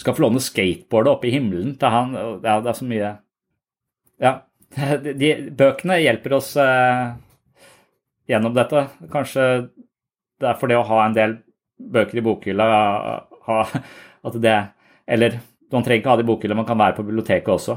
[0.00, 2.14] Skal få låne skateboardet oppe i himmelen til han.
[2.42, 3.14] Ja, det er så mye
[4.22, 4.34] Ja.
[4.74, 7.12] De, de bøkene hjelper oss eh,
[8.26, 8.80] gjennom dette.
[9.12, 9.44] Kanskje
[10.42, 11.36] det er for det å ha en del
[11.78, 12.66] bøker i bokhylla
[13.46, 13.58] ha,
[14.24, 14.56] at det
[15.06, 15.38] Eller
[15.72, 17.76] man trenger ikke ha det i bokhylla, man kan være på biblioteket også.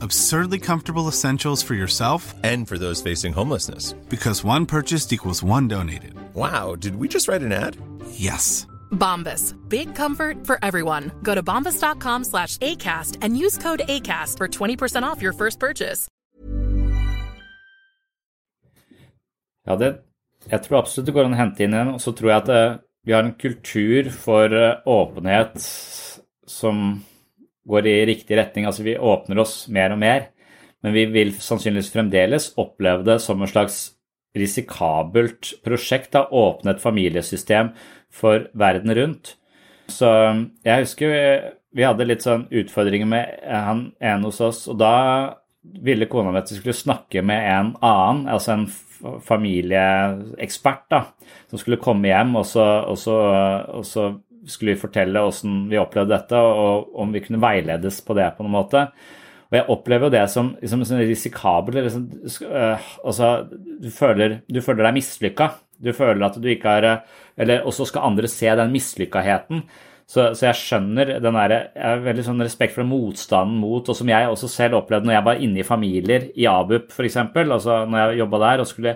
[0.00, 3.92] Absurdly comfortable essentials for yourself and for those facing homelessness.
[4.08, 6.14] Because one purchased equals one donated.
[6.34, 7.76] Wow, did we just write an ad?
[8.10, 8.66] Yes.
[8.90, 9.54] Bombas.
[9.68, 11.12] Big comfort for everyone.
[11.22, 16.08] Go to bombas.com slash ACAST and use code ACAST for 20% off your first purchase.
[19.66, 19.96] Ja, det,
[20.46, 21.94] jeg tror absolutt det går an å hente inn igjen.
[21.96, 22.76] Og så tror jeg at det, eh,
[23.06, 25.58] vi har en kultur for uh, åpenhet
[26.46, 27.04] som
[27.68, 28.68] går i riktig retning.
[28.68, 30.28] Altså vi åpner oss mer og mer,
[30.84, 33.80] men vi vil sannsynligvis fremdeles oppleve det som en slags
[34.36, 36.12] risikabelt prosjekt.
[36.14, 37.72] Da åpne et familiesystem
[38.12, 39.34] for verden rundt.
[39.92, 40.08] Så
[40.66, 41.12] jeg husker
[41.76, 44.94] vi, hadde litt sånn utfordringer med han ene hos oss, og da
[45.82, 48.66] ville kona mi at vi skulle snakke med en annen, altså en
[49.26, 51.02] familieekspert, da,
[51.50, 53.16] som skulle komme hjem, og så, og så,
[53.76, 54.08] og så
[54.46, 58.46] skulle vi fortelle hvordan vi opplevde dette, og om vi kunne veiledes på det på
[58.46, 58.86] noen måte.
[59.46, 61.78] Og jeg opplever jo det som som, som risikabelt.
[61.86, 62.06] Liksom,
[62.50, 63.32] øh, altså,
[63.82, 65.50] du føler, du føler deg mislykka.
[65.82, 67.04] Du føler at du ikke har
[67.36, 69.62] Eller også skal andre se den mislykkaheten.
[70.06, 73.96] Så, så, jeg skjønner den der, jeg har veldig sånn respekt for motstanden mot, og
[73.98, 77.80] som jeg også selv opplevde når jeg var inne i familier i ABUP f.eks., altså
[77.90, 78.94] når jeg jobba der, og skulle,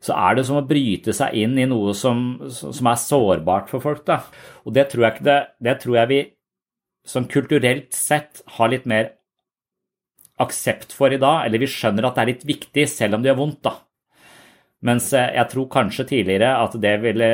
[0.00, 3.84] så er det som å bryte seg inn i noe som, som er sårbart for
[3.84, 4.04] folk.
[4.06, 4.22] Da.
[4.64, 6.20] Og det tror jeg det, det tror jeg vi
[7.06, 9.14] som kulturelt sett har litt mer
[10.40, 13.32] aksept for i dag, eller vi skjønner at det er litt viktig selv om det
[13.32, 13.62] gjør vondt.
[13.66, 13.76] da.
[14.88, 17.30] Mens eh, jeg tror kanskje tidligere at det ville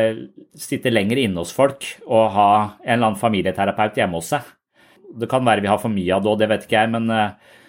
[0.58, 2.50] sitte lenger inne hos folk å ha
[2.82, 4.48] en eller annen familieterapeut hjemme hos seg.
[5.16, 7.10] Det kan være vi har for mye av det òg, det vet ikke jeg, men,
[7.14, 7.60] eh,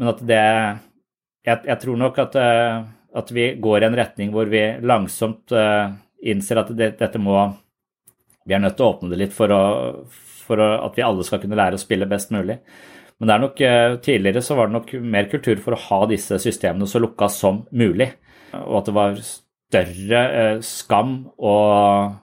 [0.00, 0.44] men at det
[1.48, 2.78] jeg, jeg, tror nok at, eh,
[3.16, 5.54] at, vi går i en retning hvor vi langsomt
[6.18, 7.36] innser at det, dette må
[8.48, 9.62] Vi er nødt til å åpne det litt for, å,
[10.44, 12.58] for at vi alle skal kunne lære å spille best mulig.
[13.18, 13.60] Men det er nok,
[14.04, 17.64] tidligere så var det nok mer kultur for å ha disse systemene så lukka som
[17.76, 18.08] mulig
[18.56, 22.16] og at det var større eh, skam og,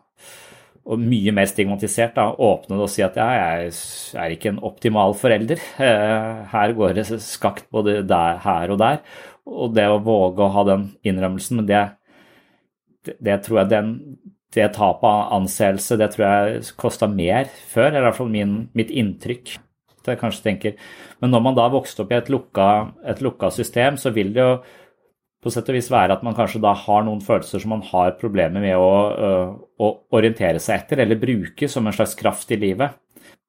[0.85, 3.75] og, mye mer stigmatisert å åpne det og si at ja, jeg
[4.21, 5.61] er ikke en optimal forelder.
[5.81, 9.01] Eh, her går det skakt både der, her og der.
[9.45, 11.83] Og det å våge å ha den innrømmelsen, men det,
[13.05, 13.91] det, det tror jeg den,
[14.55, 17.91] det tapet av anseelse, det tror jeg kosta mer før.
[17.91, 19.57] Eller i hvert fall min, mitt inntrykk.
[20.05, 20.81] Jeg kanskje tenker.
[21.21, 22.69] Men når man da vokste opp i et lukka,
[23.09, 24.57] et lukka system, så vil det jo
[25.45, 28.15] på sett og vis være at man kanskje da har noen følelser som man har
[28.17, 28.91] problemer med å,
[29.77, 32.97] å, orientere seg etter, eller bruke som en slags kraft i livet.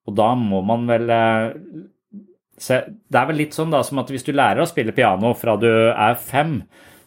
[0.05, 1.09] Og da må man vel
[2.57, 5.33] se, Det er vel litt sånn da som at hvis du lærer å spille piano
[5.37, 6.61] fra du er fem,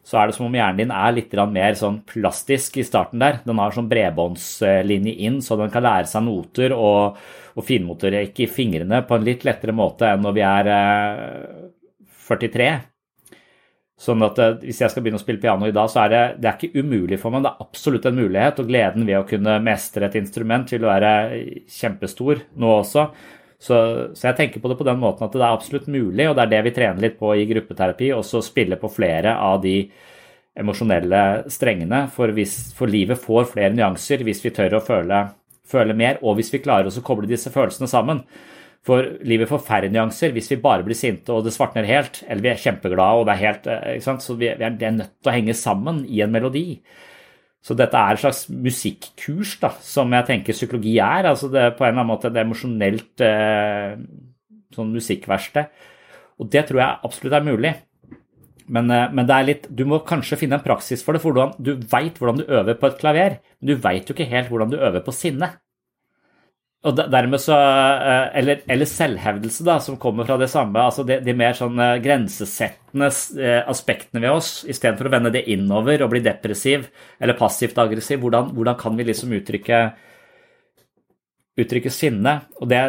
[0.06, 3.42] så er det som om hjernen din er litt mer sånn plastisk i starten der.
[3.44, 7.18] Den har sånn bredbåndslinje inn, så den kan lære seg noter og,
[7.54, 10.72] og finmotorikk i fingrene på en litt lettere måte enn når vi er
[12.30, 12.70] 43.
[12.70, 12.86] Øh,
[14.00, 16.22] Sånn at eh, Hvis jeg skal begynne å spille piano i dag, så er det,
[16.40, 17.44] det er ikke umulig for meg.
[17.44, 21.12] Det er absolutt en mulighet, og gleden ved å kunne mestre et instrument vil være
[21.68, 23.10] kjempestor nå også.
[23.60, 23.76] Så,
[24.16, 26.46] så, jeg tenker på det på den måten at det er absolutt mulig, og det
[26.46, 28.08] er det vi trener litt på i gruppeterapi.
[28.16, 29.74] Også spille på flere av de
[30.60, 32.06] emosjonelle strengene.
[32.14, 35.26] For, hvis, for livet får flere nyanser hvis vi tør å føle,
[35.68, 38.24] føle mer, og hvis vi klarer å koble disse følelsene sammen.
[38.86, 42.46] For livet får færre nyanser hvis vi bare blir sinte og det svartner helt, eller
[42.46, 44.20] vi er kjempeglade og det er helt eh?
[44.24, 46.80] Så vi er nødt til å henge sammen i en melodi.
[47.60, 51.28] Så dette er et slags musikkurs, da, som jeg tenker psykologi er.
[51.28, 53.98] altså det er På en eller annen måte et emosjonelt eh,
[54.74, 55.68] sånn musikkverksted.
[56.40, 57.74] Og det tror jeg absolutt er mulig.
[58.70, 61.20] Men, eh, men, det er litt, du må kanskje finne en praksis for det.
[61.20, 64.48] for Du veit hvordan du øver på et klaver, men du veit jo ikke helt
[64.48, 65.52] hvordan du øver på sinne.
[66.80, 70.80] Og dermed så, eh, eller, eller, selvhevdelse, da, som kommer fra det samme.
[70.80, 75.44] altså De, de mer sånn eh, grensesettende eh, aspektene ved oss, istedenfor å vende det
[75.52, 76.86] innover og bli depressiv
[77.20, 78.22] eller passivt aggressiv.
[78.22, 79.80] Hvordan, hvordan kan vi liksom uttrykke,
[81.60, 82.32] uttrykke sinne?
[82.64, 82.80] Og det,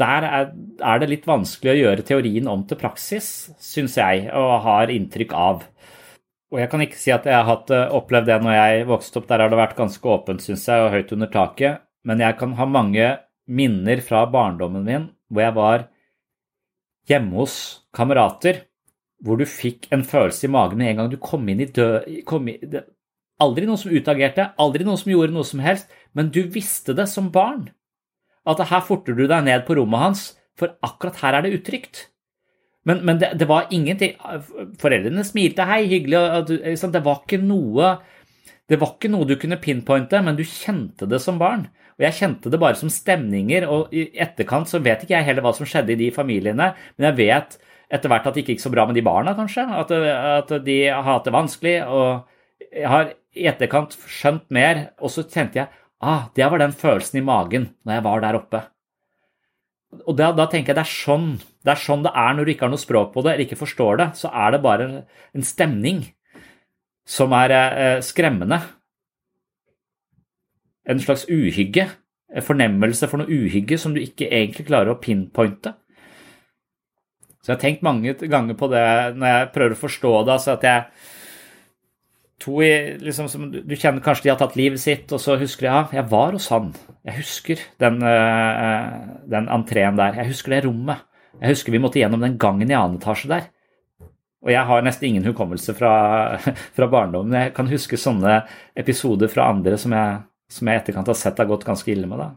[0.00, 0.48] der er,
[0.80, 5.34] er, det litt vanskelig å gjøre teorien om til praksis, syns jeg, og har inntrykk
[5.36, 5.66] av.
[6.48, 9.28] Og jeg kan ikke si at jeg har opplevd det når jeg vokste opp.
[9.28, 12.54] Der har det vært ganske åpent, syns jeg, og høyt under taket men jeg kan
[12.56, 13.08] ha mange
[13.48, 15.86] minner fra barndommen min hvor jeg var
[17.08, 17.54] hjemme hos
[17.96, 18.62] kamerater,
[19.24, 22.78] hvor du fikk en følelse i magen med en gang du kom inn i død...
[23.38, 27.06] Aldri noen som utagerte, aldri noen som gjorde noe som helst, men du visste det
[27.06, 27.68] som barn.
[28.48, 30.22] At her forter du deg ned på rommet hans,
[30.58, 32.08] for akkurat her er det utrygt.
[32.88, 34.16] Men, men det, det, var ingenting
[34.80, 37.98] Foreldrene smilte, hei, hyggelig, det var ikke noe
[38.68, 41.68] det var ikke noe du kunne pinpointe, men du kjente det som barn.
[41.98, 45.44] Og jeg kjente det bare som stemninger, og i etterkant så vet ikke jeg heller
[45.44, 48.62] hva som skjedde i de familiene, men jeg vet etter hvert at det ikke gikk
[48.66, 49.64] så bra med de barna, kanskje.
[49.80, 51.76] At, at de har hatt det vanskelig.
[51.88, 56.74] Og jeg har i etterkant skjønt mer, og så kjente jeg ah, det var den
[56.76, 58.62] følelsen i magen når jeg var der oppe.
[60.04, 61.28] Og da, da, tenker jeg det er sånn
[61.64, 63.60] det er sånn det er når du ikke har noe språk på det eller ikke
[63.60, 64.08] forstår det.
[64.20, 64.88] Så er det bare
[65.32, 66.04] en stemning
[67.08, 68.60] som er eh, skremmende.
[70.88, 71.88] En slags uhygge.
[72.28, 75.74] En fornemmelse for noe uhygge som du ikke egentlig klarer å pinpointe.
[77.42, 80.34] Så jeg har tenkt mange ganger på det når jeg prøver å forstå det.
[80.34, 80.82] altså at jeg
[82.38, 82.72] to i,
[83.02, 85.82] liksom, som, Du kjenner kanskje de har tatt livet sitt, og så husker de ja,
[85.98, 86.72] jeg var hos han.
[87.06, 90.18] Jeg husker den, uh, den entreen der.
[90.20, 91.04] Jeg husker det rommet.
[91.38, 93.48] Jeg husker vi måtte gjennom den gangen i annen etasje der.
[94.44, 95.92] Og jeg har nesten ingen hukommelse fra,
[96.76, 97.34] fra barndommen.
[97.34, 98.42] Jeg kan huske sånne
[98.78, 102.20] episoder fra andre som jeg, som jeg etterkant har sett har gått ganske ille med.
[102.22, 102.28] da.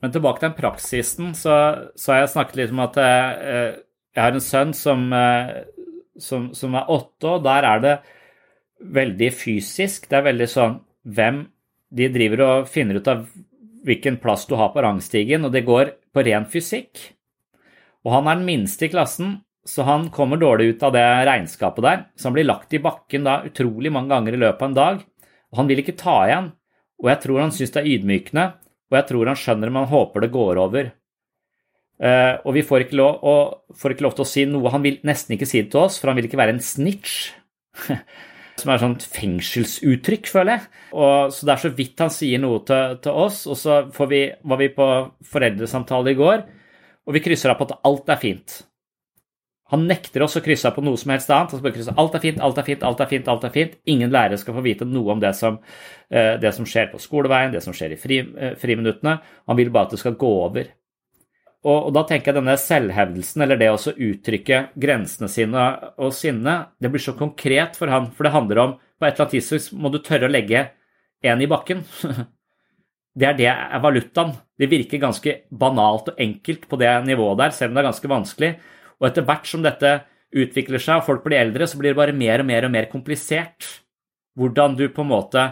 [0.00, 1.54] Men tilbake til den praksisen, så,
[1.94, 3.76] så har jeg snakket litt om at eh,
[4.16, 5.52] jeg har en sønn som, eh,
[6.20, 7.94] som, som, er åtte, og der er det
[8.80, 10.08] veldig fysisk.
[10.08, 11.46] Det er veldig sånn hvem
[11.90, 13.24] De driver og finner ut av
[13.82, 17.00] hvilken plass du har på rangstigen, og det går på ren fysikk.
[18.06, 21.84] Og han er den minste i klassen, så han kommer dårlig ut av det regnskapet
[21.84, 22.04] der.
[22.14, 25.02] Så han blir lagt i bakken da utrolig mange ganger i løpet av en dag.
[25.50, 26.52] Og han vil ikke ta igjen.
[27.00, 28.46] Og jeg tror han syns det er ydmykende,
[28.90, 30.90] og jeg tror han skjønner, men han håper det går over.
[32.00, 33.20] Uh, og vi får ikke, lov,
[33.76, 34.72] får ikke, lov, til å si noe.
[34.72, 37.34] Han vil nesten ikke si det til oss, for han vil ikke være en snitch.
[38.60, 40.80] Som er et sånt fengselsuttrykk, føler jeg.
[40.92, 43.44] Og, så det er så vidt han sier noe til, til oss.
[43.48, 44.88] Og så vi, var vi på
[45.32, 46.42] foreldresamtale i går,
[47.08, 48.58] og vi krysser av på at alt er fint.
[49.70, 51.54] Han nekter oss å krysse av på noe som helst annet.
[51.54, 53.28] Han krysse, alt er fint, alt er fint, alt er fint.
[53.30, 53.78] alt er fint.
[53.90, 57.54] Ingen lærere skal få vite noe om det som, uh, det som skjer på skoleveien,
[57.54, 59.20] det som skjer i fri, uh, friminuttene.
[59.46, 60.72] Han vil bare at det skal gå over.
[61.60, 65.66] Og, og, da tenker jeg denne selvhevdelsen, eller det å uttrykke grensene sine
[66.00, 69.26] og sinne, det blir så konkret for han, for det handler om på et eller
[69.26, 70.66] annet tidspunkt må du tørre å legge
[71.22, 71.84] en i bakken.
[73.20, 74.30] Det er det er valutaen.
[74.54, 78.10] Det virker ganske banalt og enkelt på det nivået der, selv om det er ganske
[78.12, 78.50] vanskelig.
[79.00, 79.94] Og etter hvert som dette
[80.30, 82.90] utvikler seg og folk blir eldre, så blir det bare mer og mer og mer
[82.92, 83.66] komplisert.
[84.38, 85.46] Hvordan du på en måte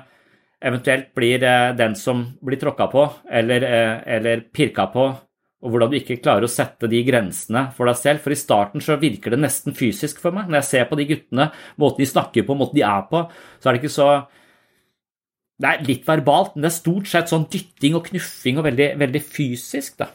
[0.62, 5.09] eventuelt blir eh, den som blir tråkka på eller, eh, eller pirka på
[5.59, 8.22] og hvordan du ikke klarer å sette de grensene for deg selv.
[8.22, 10.46] For i starten så virker det nesten fysisk for meg.
[10.46, 11.49] Når jeg ser på de guttene,
[11.82, 13.24] måten de snakker på, måten de er på,
[13.59, 14.11] så er det ikke så
[15.59, 18.92] Det er litt verbalt, men det er stort sett sånn dytting og knuffing og veldig,
[19.01, 20.07] veldig fysisk, da.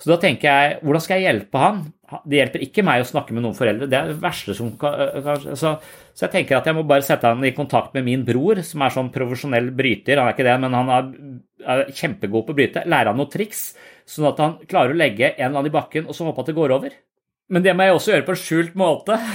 [0.00, 1.82] Så da tenker jeg, hvordan skal jeg hjelpe han?
[2.10, 5.54] Det hjelper ikke meg å snakke med noen foreldre, det er det verste som kanskje
[5.58, 5.76] så,
[6.10, 8.82] så jeg tenker at jeg må bare sette han i kontakt med min bror, som
[8.82, 10.18] er sånn profesjonell bryter.
[10.18, 11.12] Han er ikke det, men han er,
[11.76, 12.82] er kjempegod på å bryte.
[12.90, 13.70] Lære han noen triks
[14.10, 16.50] sånn at han klarer å legge en eller annen i bakken og så håpe at
[16.50, 16.98] det går over.
[17.50, 19.18] Men det må jeg også gjøre på en skjult måte.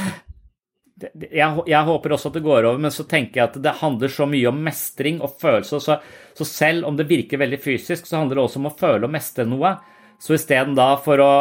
[0.96, 4.12] Jeg, jeg, håper også at det går over, men så tenker jeg at det handler
[4.16, 5.82] så mye om mestring og følelse.
[5.84, 5.98] Så,
[6.40, 9.12] så selv om det virker veldig fysisk, så handler det også om å føle og
[9.12, 9.74] mestre noe.
[10.22, 11.32] Så isteden for å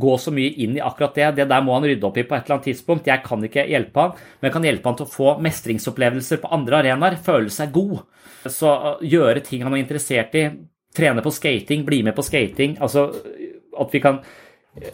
[0.00, 2.36] gå så mye inn i akkurat det, det der må han rydde opp i på
[2.36, 3.08] et eller annet tidspunkt.
[3.10, 6.52] Jeg kan ikke hjelpe han, men jeg kan hjelpe han til å få mestringsopplevelser på
[6.54, 7.18] andre arenaer.
[7.24, 8.04] Føle seg god.
[8.46, 8.74] Så
[9.04, 10.46] gjøre ting han er interessert i
[10.96, 12.78] trene på skating, bli med på skating.
[12.82, 13.10] Altså
[13.80, 14.22] at vi kan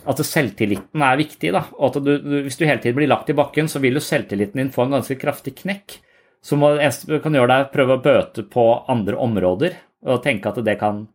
[0.08, 1.52] at selvtilliten er viktig.
[1.52, 4.00] da, og at du, Hvis du hele tiden blir lagt i bakken, så vil jo
[4.00, 5.98] selvtilliten din få en ganske kraftig knekk.
[6.42, 9.76] Så må, kan gjøre deg, prøve å bøte på andre områder
[10.06, 11.06] og tenke at det kan,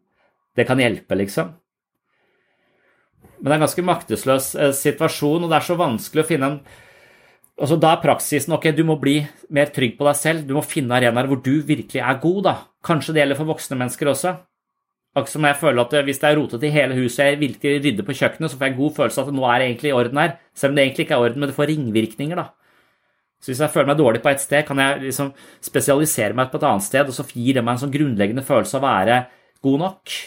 [0.58, 1.54] det kan hjelpe, liksom.
[3.42, 6.50] Men det er en ganske maktesløs eh, situasjon, og det er så vanskelig å finne
[6.52, 6.62] en
[7.62, 9.20] altså Da er praksisen ok, du må bli
[9.54, 10.46] mer trygg på deg selv.
[10.48, 12.39] Du må finne arenaer hvor du virkelig er god.
[12.48, 12.54] da.
[12.82, 14.32] Kanskje det gjelder for voksne mennesker også.
[15.12, 18.08] Akkurat som jeg føler at Hvis det er rotete i hele huset, jeg virkelig rydder
[18.08, 19.98] på kjøkkenet, så får jeg en god følelse av at nå er det egentlig i
[20.00, 20.34] orden her.
[20.56, 22.42] Selv om det egentlig ikke er orden, men det får ringvirkninger.
[22.42, 22.48] da.
[23.42, 26.58] Så Hvis jeg føler meg dårlig på et sted, kan jeg liksom spesialisere meg på
[26.58, 29.26] et annet sted, og så gir det meg en sånn grunnleggende følelse av å være
[29.62, 30.20] god nok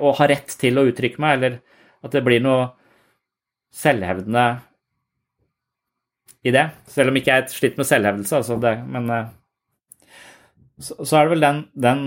[0.00, 1.58] og ha rett til å uttrykke meg, eller
[2.04, 2.70] at det blir noe
[3.74, 4.46] selvhevdende
[6.44, 6.66] i det.
[6.90, 9.32] Selv om ikke jeg er slitt med selvhevdelse, altså det, men eh,
[10.80, 12.04] så, så er det vel den, den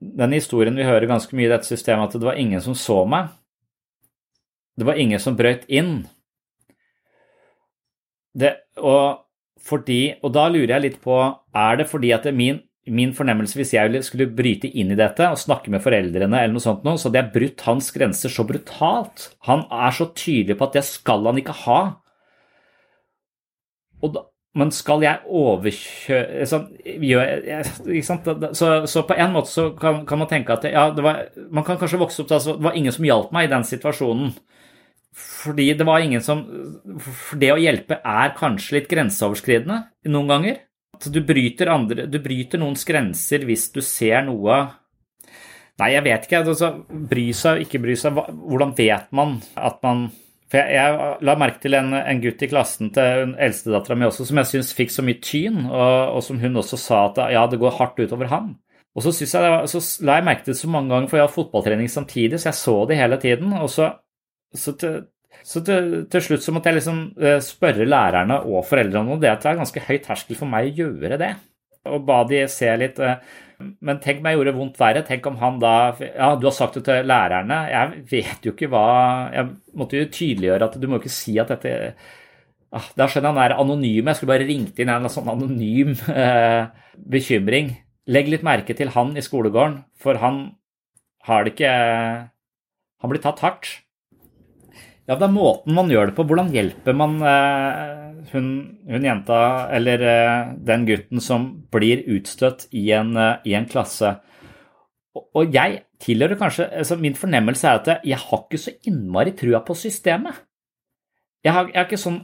[0.00, 3.02] den historien vi hører ganske mye i dette systemet, at det var ingen som så
[3.08, 3.32] meg.
[4.76, 6.04] Det var ingen som brøt inn.
[8.36, 9.24] Det, og,
[9.64, 11.14] fordi, og da lurer jeg litt på
[11.56, 14.98] Er det fordi at det er min, min fornemmelse hvis jeg skulle bryte inn i
[14.98, 18.32] dette og snakke med foreldrene, eller noe sånt noe, så hadde jeg brutt hans grenser
[18.32, 19.30] så brutalt.
[19.48, 21.80] Han er så tydelig på at det skal han ikke ha.
[24.06, 24.22] Da,
[24.56, 26.68] men skal jeg overkjøre sånn,
[28.56, 31.80] så, så, på en måte så kan, kan man tenke at ja, var, man kan
[31.80, 34.30] kanskje vokse opp til altså, Det var ingen som hjalp meg i den situasjonen.
[35.16, 36.42] Fordi det var ingen som
[37.00, 39.82] For det å hjelpe er kanskje litt grenseoverskridende
[40.12, 40.62] noen ganger.
[40.96, 44.64] At du bryter, andre, du bryter noens grenser hvis du ser noe
[45.76, 46.38] Nei, jeg vet ikke.
[46.40, 48.16] Altså, bry seg, ikke bry seg.
[48.16, 50.06] Hvordan vet man at man
[50.46, 54.28] for jeg, jeg, la merke til en, en, gutt i klassen til eldstedattera mi også
[54.28, 57.42] som jeg syns fikk så mye tyn, og, og, som hun også sa at ja,
[57.50, 58.52] det går hardt utover han.
[58.96, 61.34] Og så, jeg, så la jeg merke til det så mange ganger, for jeg har
[61.34, 63.52] fotballtrening samtidig, så jeg så det hele tiden.
[63.58, 63.90] Og så,
[64.54, 65.02] så, til,
[65.46, 69.30] så til, til, slutt så måtte jeg liksom eh, spørre lærerne og foreldrene om det
[69.30, 71.32] at det er ganske høy terskel for meg å gjøre det.
[71.86, 73.20] Og ba de se litt eh,
[73.56, 75.02] men tenk meg gjorde vondt verre.
[75.06, 77.60] Tenk om han da Ja, du har sagt det til lærerne.
[77.72, 78.84] Jeg vet jo ikke hva
[79.32, 81.72] Jeg måtte jo tydeliggjøre at du må ikke si at dette
[82.74, 84.10] ah, Da skjønner jeg han er anonym.
[84.10, 86.68] Jeg skulle bare ringt inn en sånn anonym eh,
[87.16, 87.72] bekymring.
[88.12, 90.44] Legg litt merke til han i skolegården, for han
[91.26, 91.72] har det ikke
[93.02, 93.72] Han blir tatt hardt.
[95.06, 96.24] Ja, det er måten man gjør det på.
[96.26, 98.48] Hvordan hjelper man eh, hun,
[98.88, 99.38] hun, jenta
[99.74, 104.16] eller eh, den gutten som blir utstøtt i en, eh, i en klasse?
[105.14, 109.36] Og, og jeg tilhører kanskje altså Min fornemmelse er at jeg har ikke så innmari
[109.38, 110.42] trua på systemet.
[111.46, 112.20] Jeg har, jeg har ikke sånn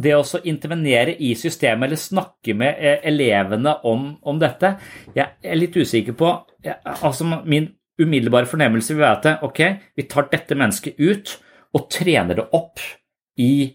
[0.00, 4.78] Det å intervenere i systemet eller snakke med eh, elevene om, om dette
[5.12, 6.32] Jeg er litt usikker på
[6.64, 9.60] jeg, altså Min umiddelbare fornemmelse vil være at ok,
[9.94, 11.36] vi tar dette mennesket ut
[11.74, 12.82] og trener det opp
[13.40, 13.66] i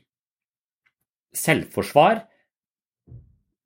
[1.36, 2.24] selvforsvar,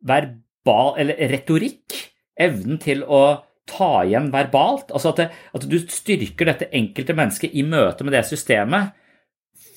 [0.04, 1.96] verbal eller retorikk,
[2.34, 3.24] evnen til å
[3.70, 4.92] ta igjen verbalt.
[4.92, 8.92] Altså at, det, at, du styrker dette enkelte mennesket i møte med det systemet.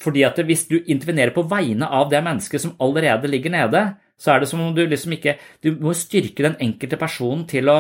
[0.03, 3.85] Fordi at hvis du intervenerer på vegne av det mennesket som allerede ligger nede,
[4.19, 7.69] så er det som om du liksom ikke Du må styrke den enkelte personen til
[7.69, 7.79] å,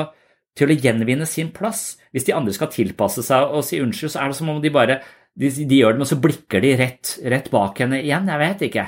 [0.57, 1.97] til å gjenvinne sin plass.
[2.12, 4.72] Hvis de andre skal tilpasse seg og si unnskyld, så er det som om de
[4.72, 5.01] bare
[5.37, 8.28] de, de, gjør det, men så blikker de rett, rett, bak henne igjen.
[8.32, 8.84] Jeg vet ikke.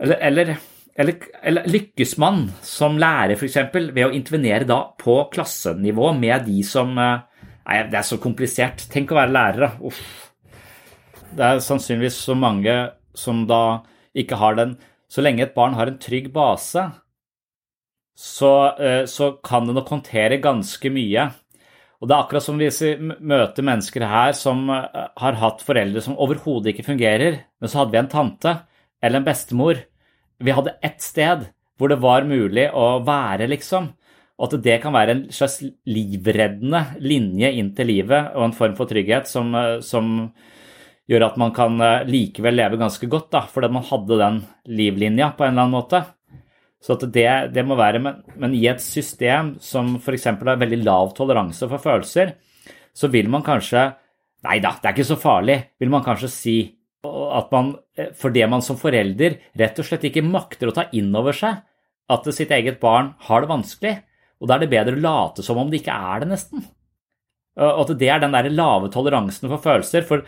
[0.00, 0.52] Eller, eller,
[0.98, 3.60] eller, eller lykkes man som lærer f.eks.
[3.72, 7.26] ved å intervenere da på klassenivå med de som eh,
[7.70, 8.82] Nei, det er så komplisert.
[8.90, 9.86] Tenk å være lærer, da.
[9.86, 10.30] Uff.
[11.36, 12.72] Det er sannsynligvis så mange
[13.14, 13.84] som da
[14.16, 14.72] ikke har den
[15.10, 16.84] Så lenge et barn har en trygg base,
[18.14, 21.24] så, eh, så kan det nok håndtere ganske mye.
[22.00, 26.02] Og det er akkurat som hvis vi møter mennesker her som eh, har hatt foreldre
[26.04, 28.54] som overhodet ikke fungerer, men så hadde vi en tante
[29.02, 29.82] eller en bestemor.
[30.40, 31.48] Vi hadde ett sted
[31.80, 33.90] hvor det var mulig å være, liksom.
[34.40, 38.76] Og at det kan være en slags livreddende linje inn til livet og en form
[38.78, 40.30] for trygghet som, eh, som
[41.10, 44.40] gjør at man kan eh, likevel leve ganske godt, da, fordi man hadde den
[44.72, 46.02] livlinja på en eller annen måte.
[46.80, 50.30] Så det, det, må være, men, men, i et system som f.eks.
[50.30, 52.34] har veldig lav toleranse for følelser,
[52.96, 53.90] så vil man kanskje
[54.40, 56.54] Nei da, det er ikke så farlig, vil man kanskje si.
[57.04, 57.74] At man,
[58.16, 61.58] for det man som forelder rett og slett ikke makter å ta inn over seg
[62.10, 63.92] at sitt eget barn har det vanskelig.
[64.40, 66.64] Og da er det bedre å late som om det ikke er det, nesten.
[67.60, 70.06] Og at det er den der lave toleransen for følelser.
[70.08, 70.24] For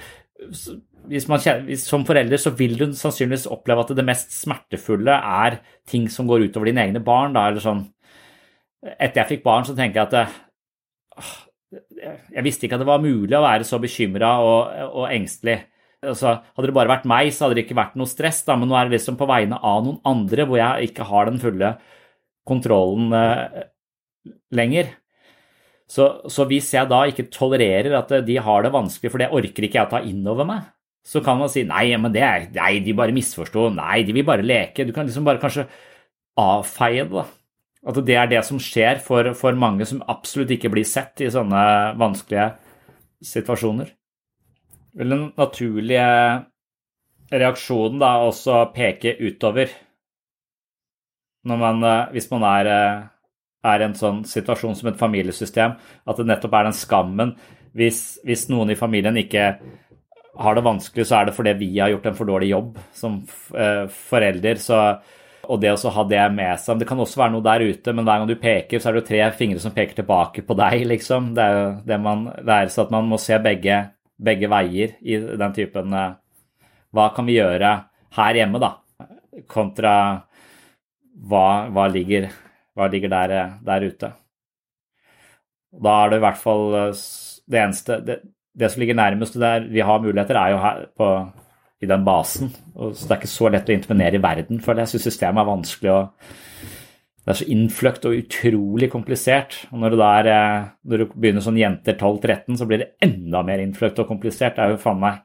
[1.10, 1.42] hvis man,
[1.80, 6.46] som forelder så vil du sannsynligvis oppleve at det mest smertefulle er ting som går
[6.48, 7.34] utover dine egne barn.
[7.36, 7.84] Da, eller sånn.
[8.82, 10.24] Etter jeg fikk barn, så tenker jeg at det,
[12.32, 15.58] jeg visste ikke at det var mulig å være så bekymra og, og, engstelig.
[16.02, 18.68] Altså, hadde det bare vært meg, så hadde det ikke vært noe stress, da, men
[18.68, 21.76] nå er det liksom på vegne av noen andre hvor jeg ikke har den fulle
[22.48, 23.62] kontrollen eh,
[24.58, 24.90] lenger.
[25.92, 29.68] Så, så, hvis jeg da ikke tolererer at de har det vanskelig, for det orker
[29.68, 30.71] ikke jeg å ta inn over meg,
[31.02, 34.26] så kan man si nei, men det er, nei, de bare misforsto, nei, de vil
[34.26, 34.86] bare leke.
[34.86, 35.66] Du kan liksom bare kanskje
[36.38, 37.10] avfeie det.
[37.16, 37.24] da.
[37.90, 41.30] At det er det som skjer for, for mange som absolutt ikke blir sett i
[41.34, 41.62] sånne
[41.98, 42.52] vanskelige
[43.26, 43.90] situasjoner.
[44.94, 46.06] Vel, den naturlige
[47.32, 49.72] reaksjonen da også peke utover
[51.48, 52.68] når man, hvis man er,
[53.66, 55.74] er i en sånn situasjon som et familiesystem,
[56.06, 57.32] at det nettopp er den skammen
[57.74, 59.56] hvis, hvis noen i familien ikke
[60.38, 63.18] har det vanskelig, så er det fordi vi har gjort en for dårlig jobb som
[63.56, 64.60] eh, forelder.
[64.60, 64.78] Så,
[65.42, 68.06] og det å ha det med seg Det kan også være noe der ute, men
[68.06, 70.86] hver gang du peker, så er det jo tre fingre som peker tilbake på deg,
[70.88, 71.32] liksom.
[71.36, 73.78] Det er jo det man lærer seg, at man må se begge,
[74.16, 76.18] begge veier i den typen eh,
[76.92, 77.76] Hva kan vi gjøre
[78.16, 78.74] her hjemme, da?
[79.48, 79.94] Kontra
[81.28, 82.30] hva, hva ligger,
[82.76, 84.14] hva ligger der, eh, der, ute.
[85.72, 88.22] Da er det i hvert fall det eneste det,
[88.58, 91.08] det som ligger nærmest der vi har muligheter, er jo her på,
[91.82, 92.52] i den basen.
[92.76, 94.90] Og så det er ikke så lett å intervenere i verden, føler jeg.
[94.90, 96.00] Jeg syns systemet er vanskelig å
[97.22, 99.60] Det er så innfløkt og utrolig komplisert.
[99.70, 100.28] Og når, du, der,
[100.82, 104.56] når du begynner sånn jenter 12-13, så blir det enda mer innfløkt og komplisert.
[104.56, 105.20] Det er jo faen meg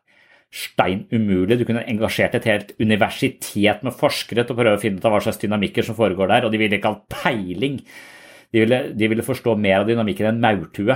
[0.54, 1.58] stein umulig.
[1.58, 5.16] Du kunne engasjert et helt universitet med forskere til å prøve å finne ut av
[5.16, 7.82] hva slags dynamikker som foregår der, og de ville ikke hatt peiling.
[8.54, 10.96] De ville, de ville forstå mer av dynamikken enn maurtue.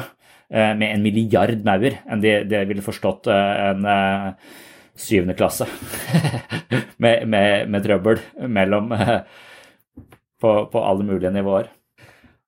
[0.52, 4.26] Eh, med en milliard maur enn de, de ville forstått eh, en eh,
[5.00, 5.64] syvende klasse
[7.04, 8.20] med, med, med, trøbbel
[8.52, 8.90] mellom
[10.42, 11.72] på, på, alle mulige nivåer.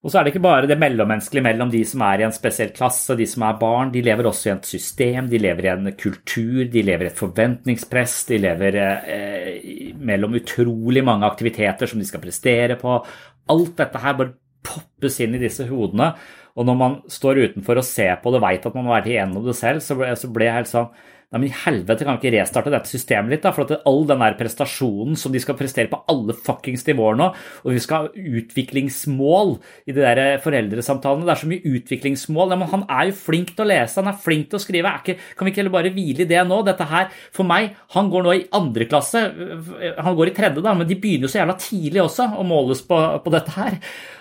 [0.04, 2.76] Og så er det ikke bare det mellommenneskelige mellom de som er i en spesiell
[2.76, 3.94] klasse de som er barn.
[3.94, 7.24] De lever også i et system, de lever i en kultur, de lever i et
[7.24, 8.20] forventningspress.
[8.34, 13.00] De lever eh, mellom utrolig mange aktiviteter som de skal prestere på.
[13.56, 16.12] Alt dette her bare poppes inn i disse hodene.
[16.54, 19.46] Og når man står utenfor og ser på det, veit at man har vært igjennom
[19.48, 20.12] det selv, så ble,
[20.46, 20.92] jeg helt sånn
[21.34, 24.04] Nei, men i helvete kan vi ikke restarte dette systemet litt, da, for at all
[24.06, 27.30] den der prestasjonen som de skal prestere på alle fuckings nivåer nå,
[27.64, 29.56] og vi skal ha utviklingsmål
[29.90, 32.54] i de der foreldresamtalene, det er så mye utviklingsmål.
[32.54, 34.92] Ja, men han er jo flink til å lese, han er flink til å skrive,
[35.02, 36.60] ikke, kan vi ikke heller bare hvile i det nå?
[36.68, 39.24] Dette her, for meg, han går nå i andre klasse,
[40.06, 42.84] han går i tredje, da, men de begynner jo så jævla tidlig også å måles
[42.86, 43.80] på, på dette her.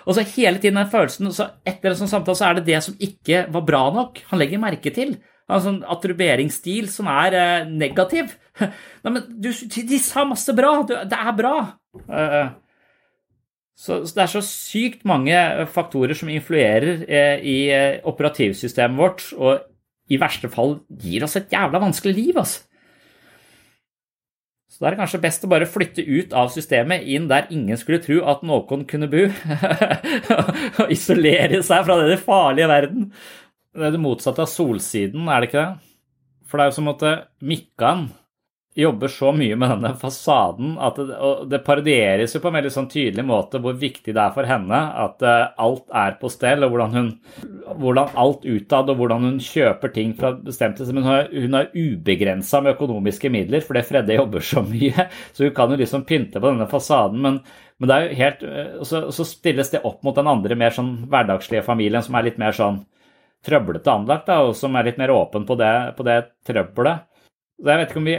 [0.08, 2.80] Og så hele tiden den følelsen, så etter en sånn samtale så er det det
[2.88, 5.18] som ikke var bra nok, han legger merke til
[5.59, 8.34] en sånn attribueringsstil som er eh, negativ.
[8.62, 10.74] Nei, men du, de sa masse bra!
[10.88, 11.55] Du, det er bra!
[12.07, 12.53] Eh,
[13.82, 15.38] så, så, det er så sykt mange
[15.72, 21.50] faktorer som influerer eh, i eh, operativsystemet vårt, og i verste fall gir oss et
[21.53, 22.66] jævla vanskelig liv, altså.
[24.72, 27.76] Så da er det kanskje best å bare flytte ut av systemet, inn der ingen
[27.76, 29.26] skulle tro at noen kunne bo.
[30.80, 33.11] og isolere seg fra denne farlige verden.
[33.72, 35.92] Det er det motsatte av solsiden, er det ikke det?
[36.48, 37.04] For det er jo som at
[37.40, 38.10] Mikkan
[38.74, 42.70] jobber så mye med denne fasaden at det, og det parodieres jo på en veldig
[42.72, 46.64] sånn tydelig måte hvor viktig det er for henne at uh, alt er på stell,
[46.64, 47.10] og hvordan, hun,
[47.82, 52.78] hvordan alt utad og hvordan hun kjøper ting fra bestemte Men hun har, ubegrensa med
[52.78, 56.68] økonomiske midler fordi Fredde jobber så mye, så hun kan jo liksom pynte på denne
[56.70, 57.20] fasaden.
[57.20, 57.42] men
[57.82, 60.70] men det er jo helt, eh, så, så stilles det opp mot den andre mer
[60.70, 62.76] sånn hverdagslige familien som er litt mer sånn
[63.47, 67.09] trøblete anlagt, da, og som er litt mer åpen på det, på det trøbbelet.
[67.62, 68.14] Jeg vet ikke om vi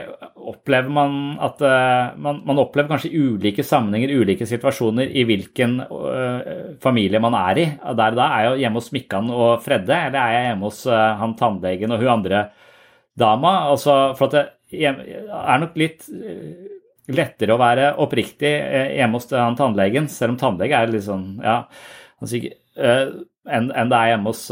[0.53, 6.77] opplever man at uh, man, man, opplever kanskje ulike sammenhenger, ulike situasjoner, i hvilken uh,
[6.83, 7.65] familie man er i.
[7.99, 10.95] Der da er jeg hjemme hos Mikkan og Fredde, eller er jeg hjemme hos uh,
[11.19, 12.45] han tannlegen og hun andre
[13.19, 13.53] dama?
[13.73, 16.07] Altså, for at det er nok litt
[17.13, 18.53] lettere å være oppriktig
[18.95, 21.59] hjemme hos han tannlegen, selv om tannlege er litt sånn, ja,
[22.23, 24.47] enn en det er hjemme hos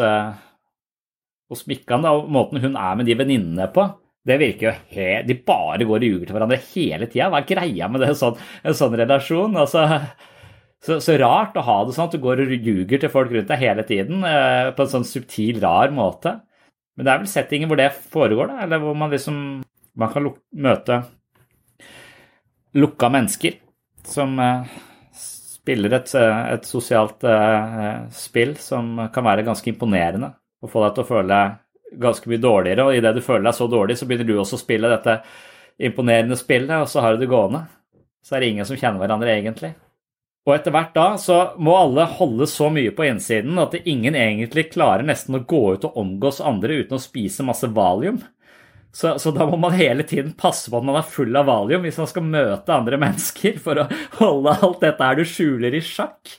[1.51, 3.85] hos Mikkan, da, og måten hun er med de venninnene på,
[4.27, 7.29] det virker jo helt De bare går og ljuger til hverandre hele tida.
[7.33, 9.57] Hva er greia med det, sånn, en sånn relasjon?
[9.57, 9.85] Altså,
[10.81, 13.49] så, så, rart å ha det sånn at du går og ljuger til folk rundt
[13.49, 16.37] deg hele tiden eh, på en sånn subtil, rar måte.
[16.95, 19.41] Men det er vel settinger hvor det foregår, da, eller hvor man liksom
[19.99, 21.01] man kan møte
[22.79, 23.57] lukka mennesker
[24.07, 24.69] som eh,
[25.17, 30.31] spiller et, et sosialt eh, spill som kan være ganske imponerende
[30.62, 32.88] og få deg til å føle deg ganske mye dårligere.
[32.88, 35.20] Og idet du føler deg så dårlig, så begynner du også å spille dette
[35.82, 37.66] imponerende spillet, og så har du det gående.
[38.22, 39.74] Så er det ingen som kjenner hverandre egentlig.
[40.47, 44.72] Og etter hvert da så må alle holde så mye på innsiden at ingen egentlig
[44.72, 48.22] klarer nesten å gå ut og omgås andre uten å spise masse valium.
[48.91, 51.85] Så, så, da må man hele tiden passe på at man er full av valium
[51.85, 53.85] hvis man skal møte andre mennesker, for å
[54.19, 56.33] holde alt dette her du skjuler i sjakk.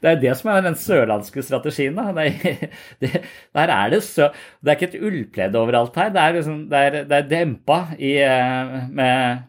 [0.00, 1.98] Det er det som er den sørlandske strategien.
[1.98, 2.08] da.
[2.16, 2.70] Det,
[3.04, 3.22] det,
[3.54, 4.30] der er det, så,
[4.64, 6.10] det er ikke et ullpledd overalt her.
[6.14, 9.44] Det er, liksom, det er, det er dempa i, eh, med,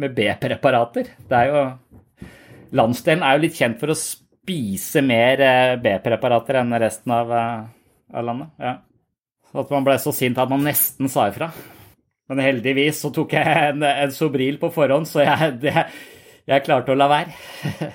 [0.00, 1.10] med B-preparater.
[1.26, 1.64] Det er jo
[2.74, 7.62] Landsdelen er jo litt kjent for å spise mer eh, B-preparater enn resten av, eh,
[8.14, 8.50] av landet.
[8.62, 8.78] ja.
[9.54, 11.52] At man ble så sint at man nesten sa ifra.
[12.30, 15.74] Men heldigvis så tok jeg en, en Sobril på forhånd, så jeg, det,
[16.48, 17.92] jeg klarte å la være.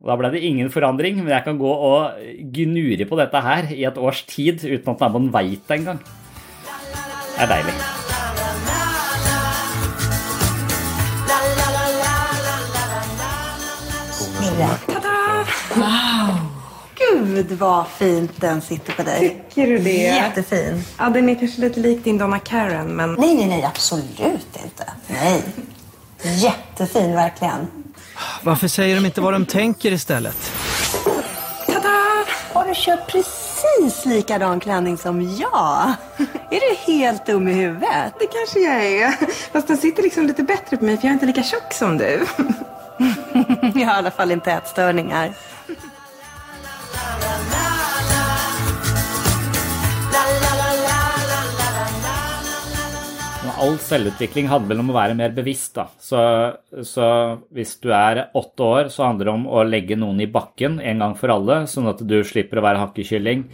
[0.00, 2.22] Da ble det ingen forandring, men jeg kan gå og
[2.56, 6.00] gnure på dette her i et års tid uten at naboen veit det engang.
[7.36, 7.76] Det er deilig.
[14.88, 16.09] Ta-da!
[17.40, 19.44] Gud vad fint den sitter på dig.
[19.48, 19.90] Tycker du det?
[19.90, 20.84] Jättefin.
[20.98, 23.14] Ja, den är kanske lite lik din Donna Karen, men...
[23.14, 24.92] Nej, nej, nej, absolut inte.
[25.06, 25.42] Nej.
[26.22, 27.66] Jättefin, verkligen.
[28.42, 30.52] Varför säger de inte vad de tänker istället?
[31.66, 32.24] Tada!
[32.52, 35.92] Har du köpt precis likadan klänning som jag?
[36.50, 38.14] Är du helt dum i huvudet?
[38.18, 39.14] Det kanske jag är.
[39.52, 41.98] Fast den sitter liksom lite bättre på mig för jag är inte lika tjock som
[41.98, 42.26] du.
[43.74, 45.34] jag har i alla fall inte ätstörningar.
[53.60, 55.74] All selvutvikling handler om å være mer bevisst.
[55.76, 55.86] da.
[56.00, 56.20] Så,
[56.86, 57.06] så,
[57.54, 61.04] hvis du er åtte år, så handler det om å legge noen i bakken en
[61.04, 63.44] gang for alle, sånn at du slipper å være hakkekylling.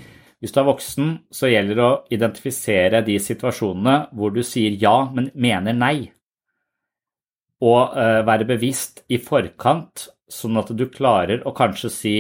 [0.42, 4.96] Hvis du er voksen, så gjelder det å identifisere de situasjonene hvor du sier ja,
[5.12, 6.11] men mener nei.
[7.64, 12.16] Og uh, være bevisst i forkant, sånn at du klarer å kanskje si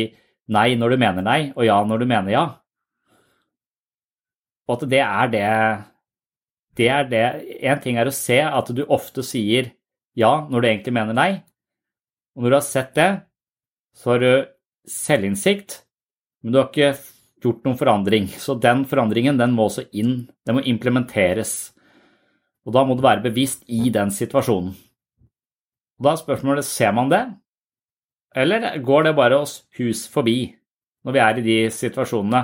[0.54, 2.46] nei når du mener nei, og ja når du mener ja.
[4.66, 5.44] Og at det er det
[6.76, 7.24] det er det
[7.64, 9.72] Én ting er å se at du ofte sier
[10.16, 11.30] ja når du egentlig mener nei.
[12.36, 13.10] Og når du har sett det,
[13.96, 14.32] så har du
[14.86, 15.80] selvinnsikt,
[16.44, 16.92] men du har ikke
[17.42, 18.28] gjort noen forandring.
[18.28, 20.26] Så den forandringen den må også inn.
[20.44, 21.72] Den må implementeres.
[22.66, 24.74] Og da må du være bevisst i den situasjonen.
[25.96, 27.22] Og da er spørsmålet ser man det,
[28.36, 30.52] eller går det bare oss hus forbi
[31.06, 32.42] når vi er i de situasjonene?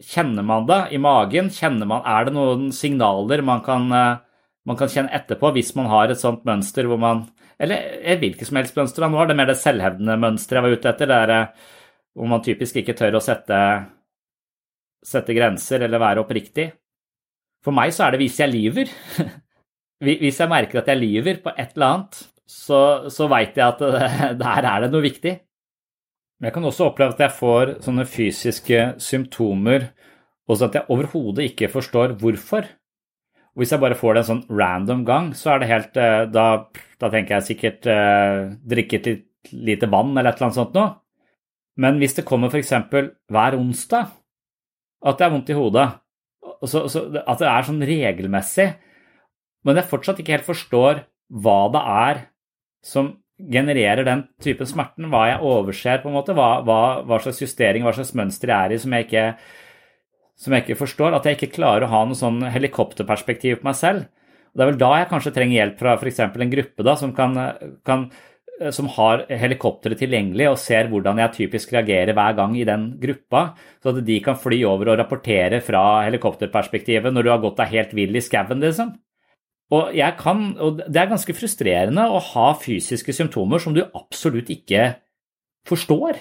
[0.00, 1.50] Kjenner man det i magen?
[1.84, 4.22] Man, er det noen signaler man kan, eh,
[4.64, 7.28] man kan kjenne etterpå hvis man har et sånt mønster hvor man
[7.60, 9.04] Eller hvilket som helst mønster.
[9.04, 11.72] Nå var det mer det selvhevdende mønsteret jeg var ute etter, der, eh,
[12.16, 13.58] hvor man typisk ikke tør å sette,
[15.04, 16.70] sette grenser eller være oppriktig.
[17.60, 18.88] For meg så er det hvis jeg lyver.
[20.00, 23.82] Hvis jeg merker at jeg lyver på et eller annet, så, så veit jeg at
[24.40, 25.34] der er det noe viktig.
[26.40, 29.90] Men jeg kan også oppleve at jeg får sånne fysiske symptomer,
[30.48, 32.64] og så at jeg overhodet ikke forstår hvorfor.
[33.52, 36.22] Og hvis jeg bare får det en sånn random gang, så er det helt eh,
[36.32, 36.46] Da,
[37.02, 40.88] da tenker jeg sikkert eh, drikket litt lite vann eller et eller annet sånt noe.
[41.80, 42.74] Men hvis det kommer f.eks.
[43.32, 44.10] hver onsdag
[45.00, 45.86] at jeg har vondt i hodet,
[46.68, 48.66] så, så, at det er sånn regelmessig,
[49.64, 51.04] men jeg fortsatt ikke helt forstår
[51.40, 52.20] hva det er
[52.84, 53.14] som
[53.52, 57.84] genererer den typen smerten, hva jeg overser, på en måte, hva, hva, hva slags justering,
[57.86, 59.26] hva slags mønster jeg er i som jeg, ikke,
[60.40, 61.16] som jeg ikke forstår.
[61.16, 64.08] At jeg ikke klarer å ha noe sånn helikopterperspektiv på meg selv.
[64.50, 66.20] Og det er vel da jeg kanskje trenger hjelp fra f.eks.
[66.26, 67.36] en gruppe da, som, kan,
[67.86, 68.06] kan,
[68.74, 73.44] som har helikopteret tilgjengelig og ser hvordan jeg typisk reagerer hver gang i den gruppa,
[73.80, 77.78] så at de kan fly over og rapportere fra helikopterperspektivet når du har gått deg
[77.78, 78.96] helt vill i skauen, liksom.
[79.70, 84.88] Og, kan, og det er ganske frustrerende å ha fysiske symptomer som du absolutt ikke
[85.68, 86.18] forstår.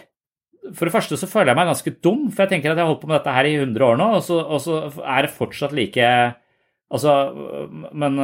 [0.75, 2.91] For det første så føler jeg meg ganske dum, for jeg tenker at jeg har
[2.91, 5.35] holdt på med dette her i 100 år nå, og så, og så er det
[5.37, 6.13] fortsatt like
[6.89, 7.11] Altså,
[7.93, 8.15] men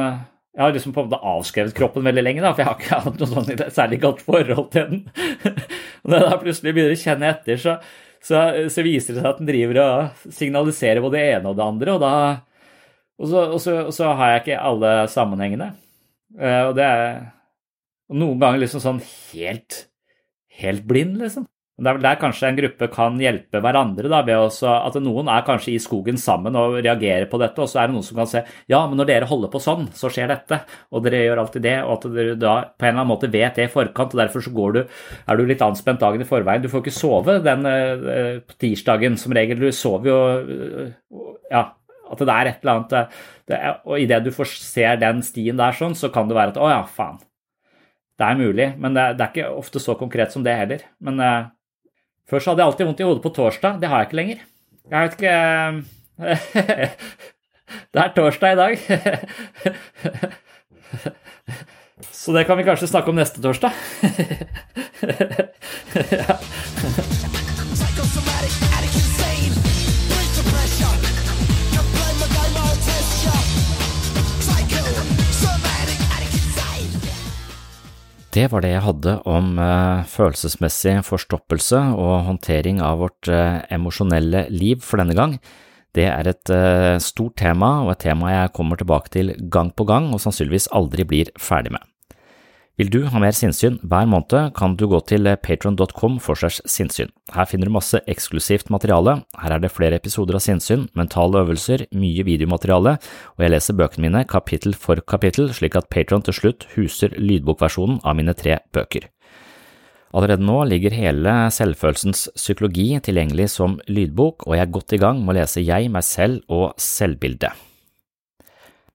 [0.56, 3.00] jeg har liksom på en måte avskrevet kroppen veldig lenge, da, for jeg har ikke
[3.04, 5.02] hatt noe sånn særlig godt forhold til den.
[6.08, 7.76] når jeg da plutselig begynner å kjenne etter, så,
[8.18, 11.66] så, så viser det seg at den driver og signaliserer både det ene og det
[11.66, 12.14] andre, og da
[13.16, 15.72] og så, og, så, og så, har jeg ikke alle sammenhengene.
[16.36, 17.20] Eh, og det er
[18.16, 19.86] noen ganger liksom sånn helt,
[20.60, 21.46] helt blind, liksom.
[21.76, 25.28] Det er vel der kanskje en gruppe kan hjelpe hverandre, da, ved også, at noen
[25.28, 28.16] er kanskje i skogen sammen og reagerer på dette, og så er det noen som
[28.16, 28.40] kan se
[28.72, 31.74] ja, men når dere holder på sånn, så skjer dette, og dere gjør alltid det,
[31.84, 34.46] og at dere da på en eller annen måte vet det i forkant, og derfor
[34.46, 34.80] så går du,
[35.28, 36.64] er du litt anspent dagen i forveien.
[36.64, 40.18] Du får ikke sove den uh, tirsdagen som regel, du sover jo
[41.52, 41.66] ja,
[42.12, 43.06] at det er et eller annet eh,
[43.46, 46.60] det Og idet du får ser den stien der sånn, så kan det være at
[46.60, 47.18] å ja, faen.
[48.16, 50.80] Det er mulig, men det, det, er ikke ofte så konkret som det heller.
[51.04, 51.42] Men uh,
[52.30, 53.72] før så hadde jeg alltid vondt i hodet på torsdag.
[53.82, 54.38] Det har jeg ikke lenger.
[54.88, 55.46] Jeg vet ikke uh,
[57.92, 58.72] Det er torsdag i dag.
[62.22, 63.72] så det kan vi kanskje snakke om neste torsdag.
[66.16, 66.34] ja.
[78.36, 84.42] Det var det jeg hadde om uh, følelsesmessig forstoppelse og håndtering av vårt uh, emosjonelle
[84.52, 85.38] liv for denne gang.
[85.96, 89.88] Det er et uh, stort tema, og et tema jeg kommer tilbake til gang på
[89.88, 91.86] gang og sannsynligvis aldri blir ferdig med.
[92.76, 97.08] Vil du ha mer sinnssyn hver måned, kan du gå til patron.com for segs sinnssyn.
[97.32, 101.86] Her finner du masse eksklusivt materiale, her er det flere episoder av sinnssyn, mentale øvelser,
[101.96, 102.98] mye videomateriale,
[103.32, 108.02] og jeg leser bøkene mine kapittel for kapittel, slik at Patron til slutt huser lydbokversjonen
[108.04, 109.08] av mine tre bøker.
[110.12, 115.24] Allerede nå ligger hele Selvfølelsens psykologi tilgjengelig som lydbok, og jeg er godt i gang
[115.24, 117.65] med å lese Jeg, meg selv og selvbildet.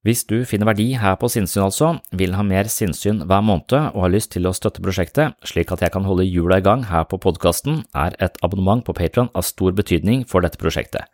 [0.01, 3.99] Hvis du finner verdi her på sinnssyn altså, vil ha mer sinnssyn hver måned og
[4.01, 7.05] har lyst til å støtte prosjektet slik at jeg kan holde hjula i gang her
[7.05, 11.05] på podkasten, er et abonnement på Patron av stor betydning for dette prosjektet.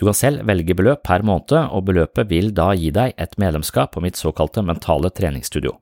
[0.00, 3.92] Du kan selv velge beløp per måned, og beløpet vil da gi deg et medlemskap
[3.92, 5.76] på mitt såkalte mentale treningsstudio.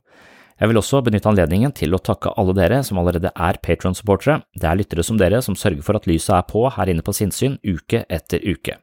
[0.61, 4.43] Jeg vil også benytte anledningen til å takke alle dere som allerede er Patron-supportere.
[4.53, 7.15] Det er lyttere som dere som sørger for at lyset er på her inne på
[7.17, 8.75] sinnssyn uke etter uke.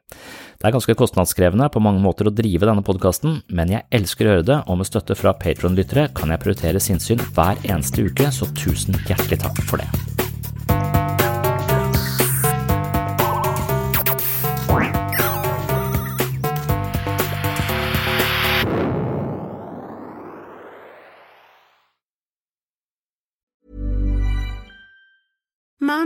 [0.58, 4.32] Det er ganske kostnadskrevende på mange måter å drive denne podkasten, men jeg elsker å
[4.32, 8.50] høre det, og med støtte fra Patron-lyttere kan jeg prioritere sinnssyn hver eneste uke, så
[8.58, 10.07] tusen hjertelig takk for det.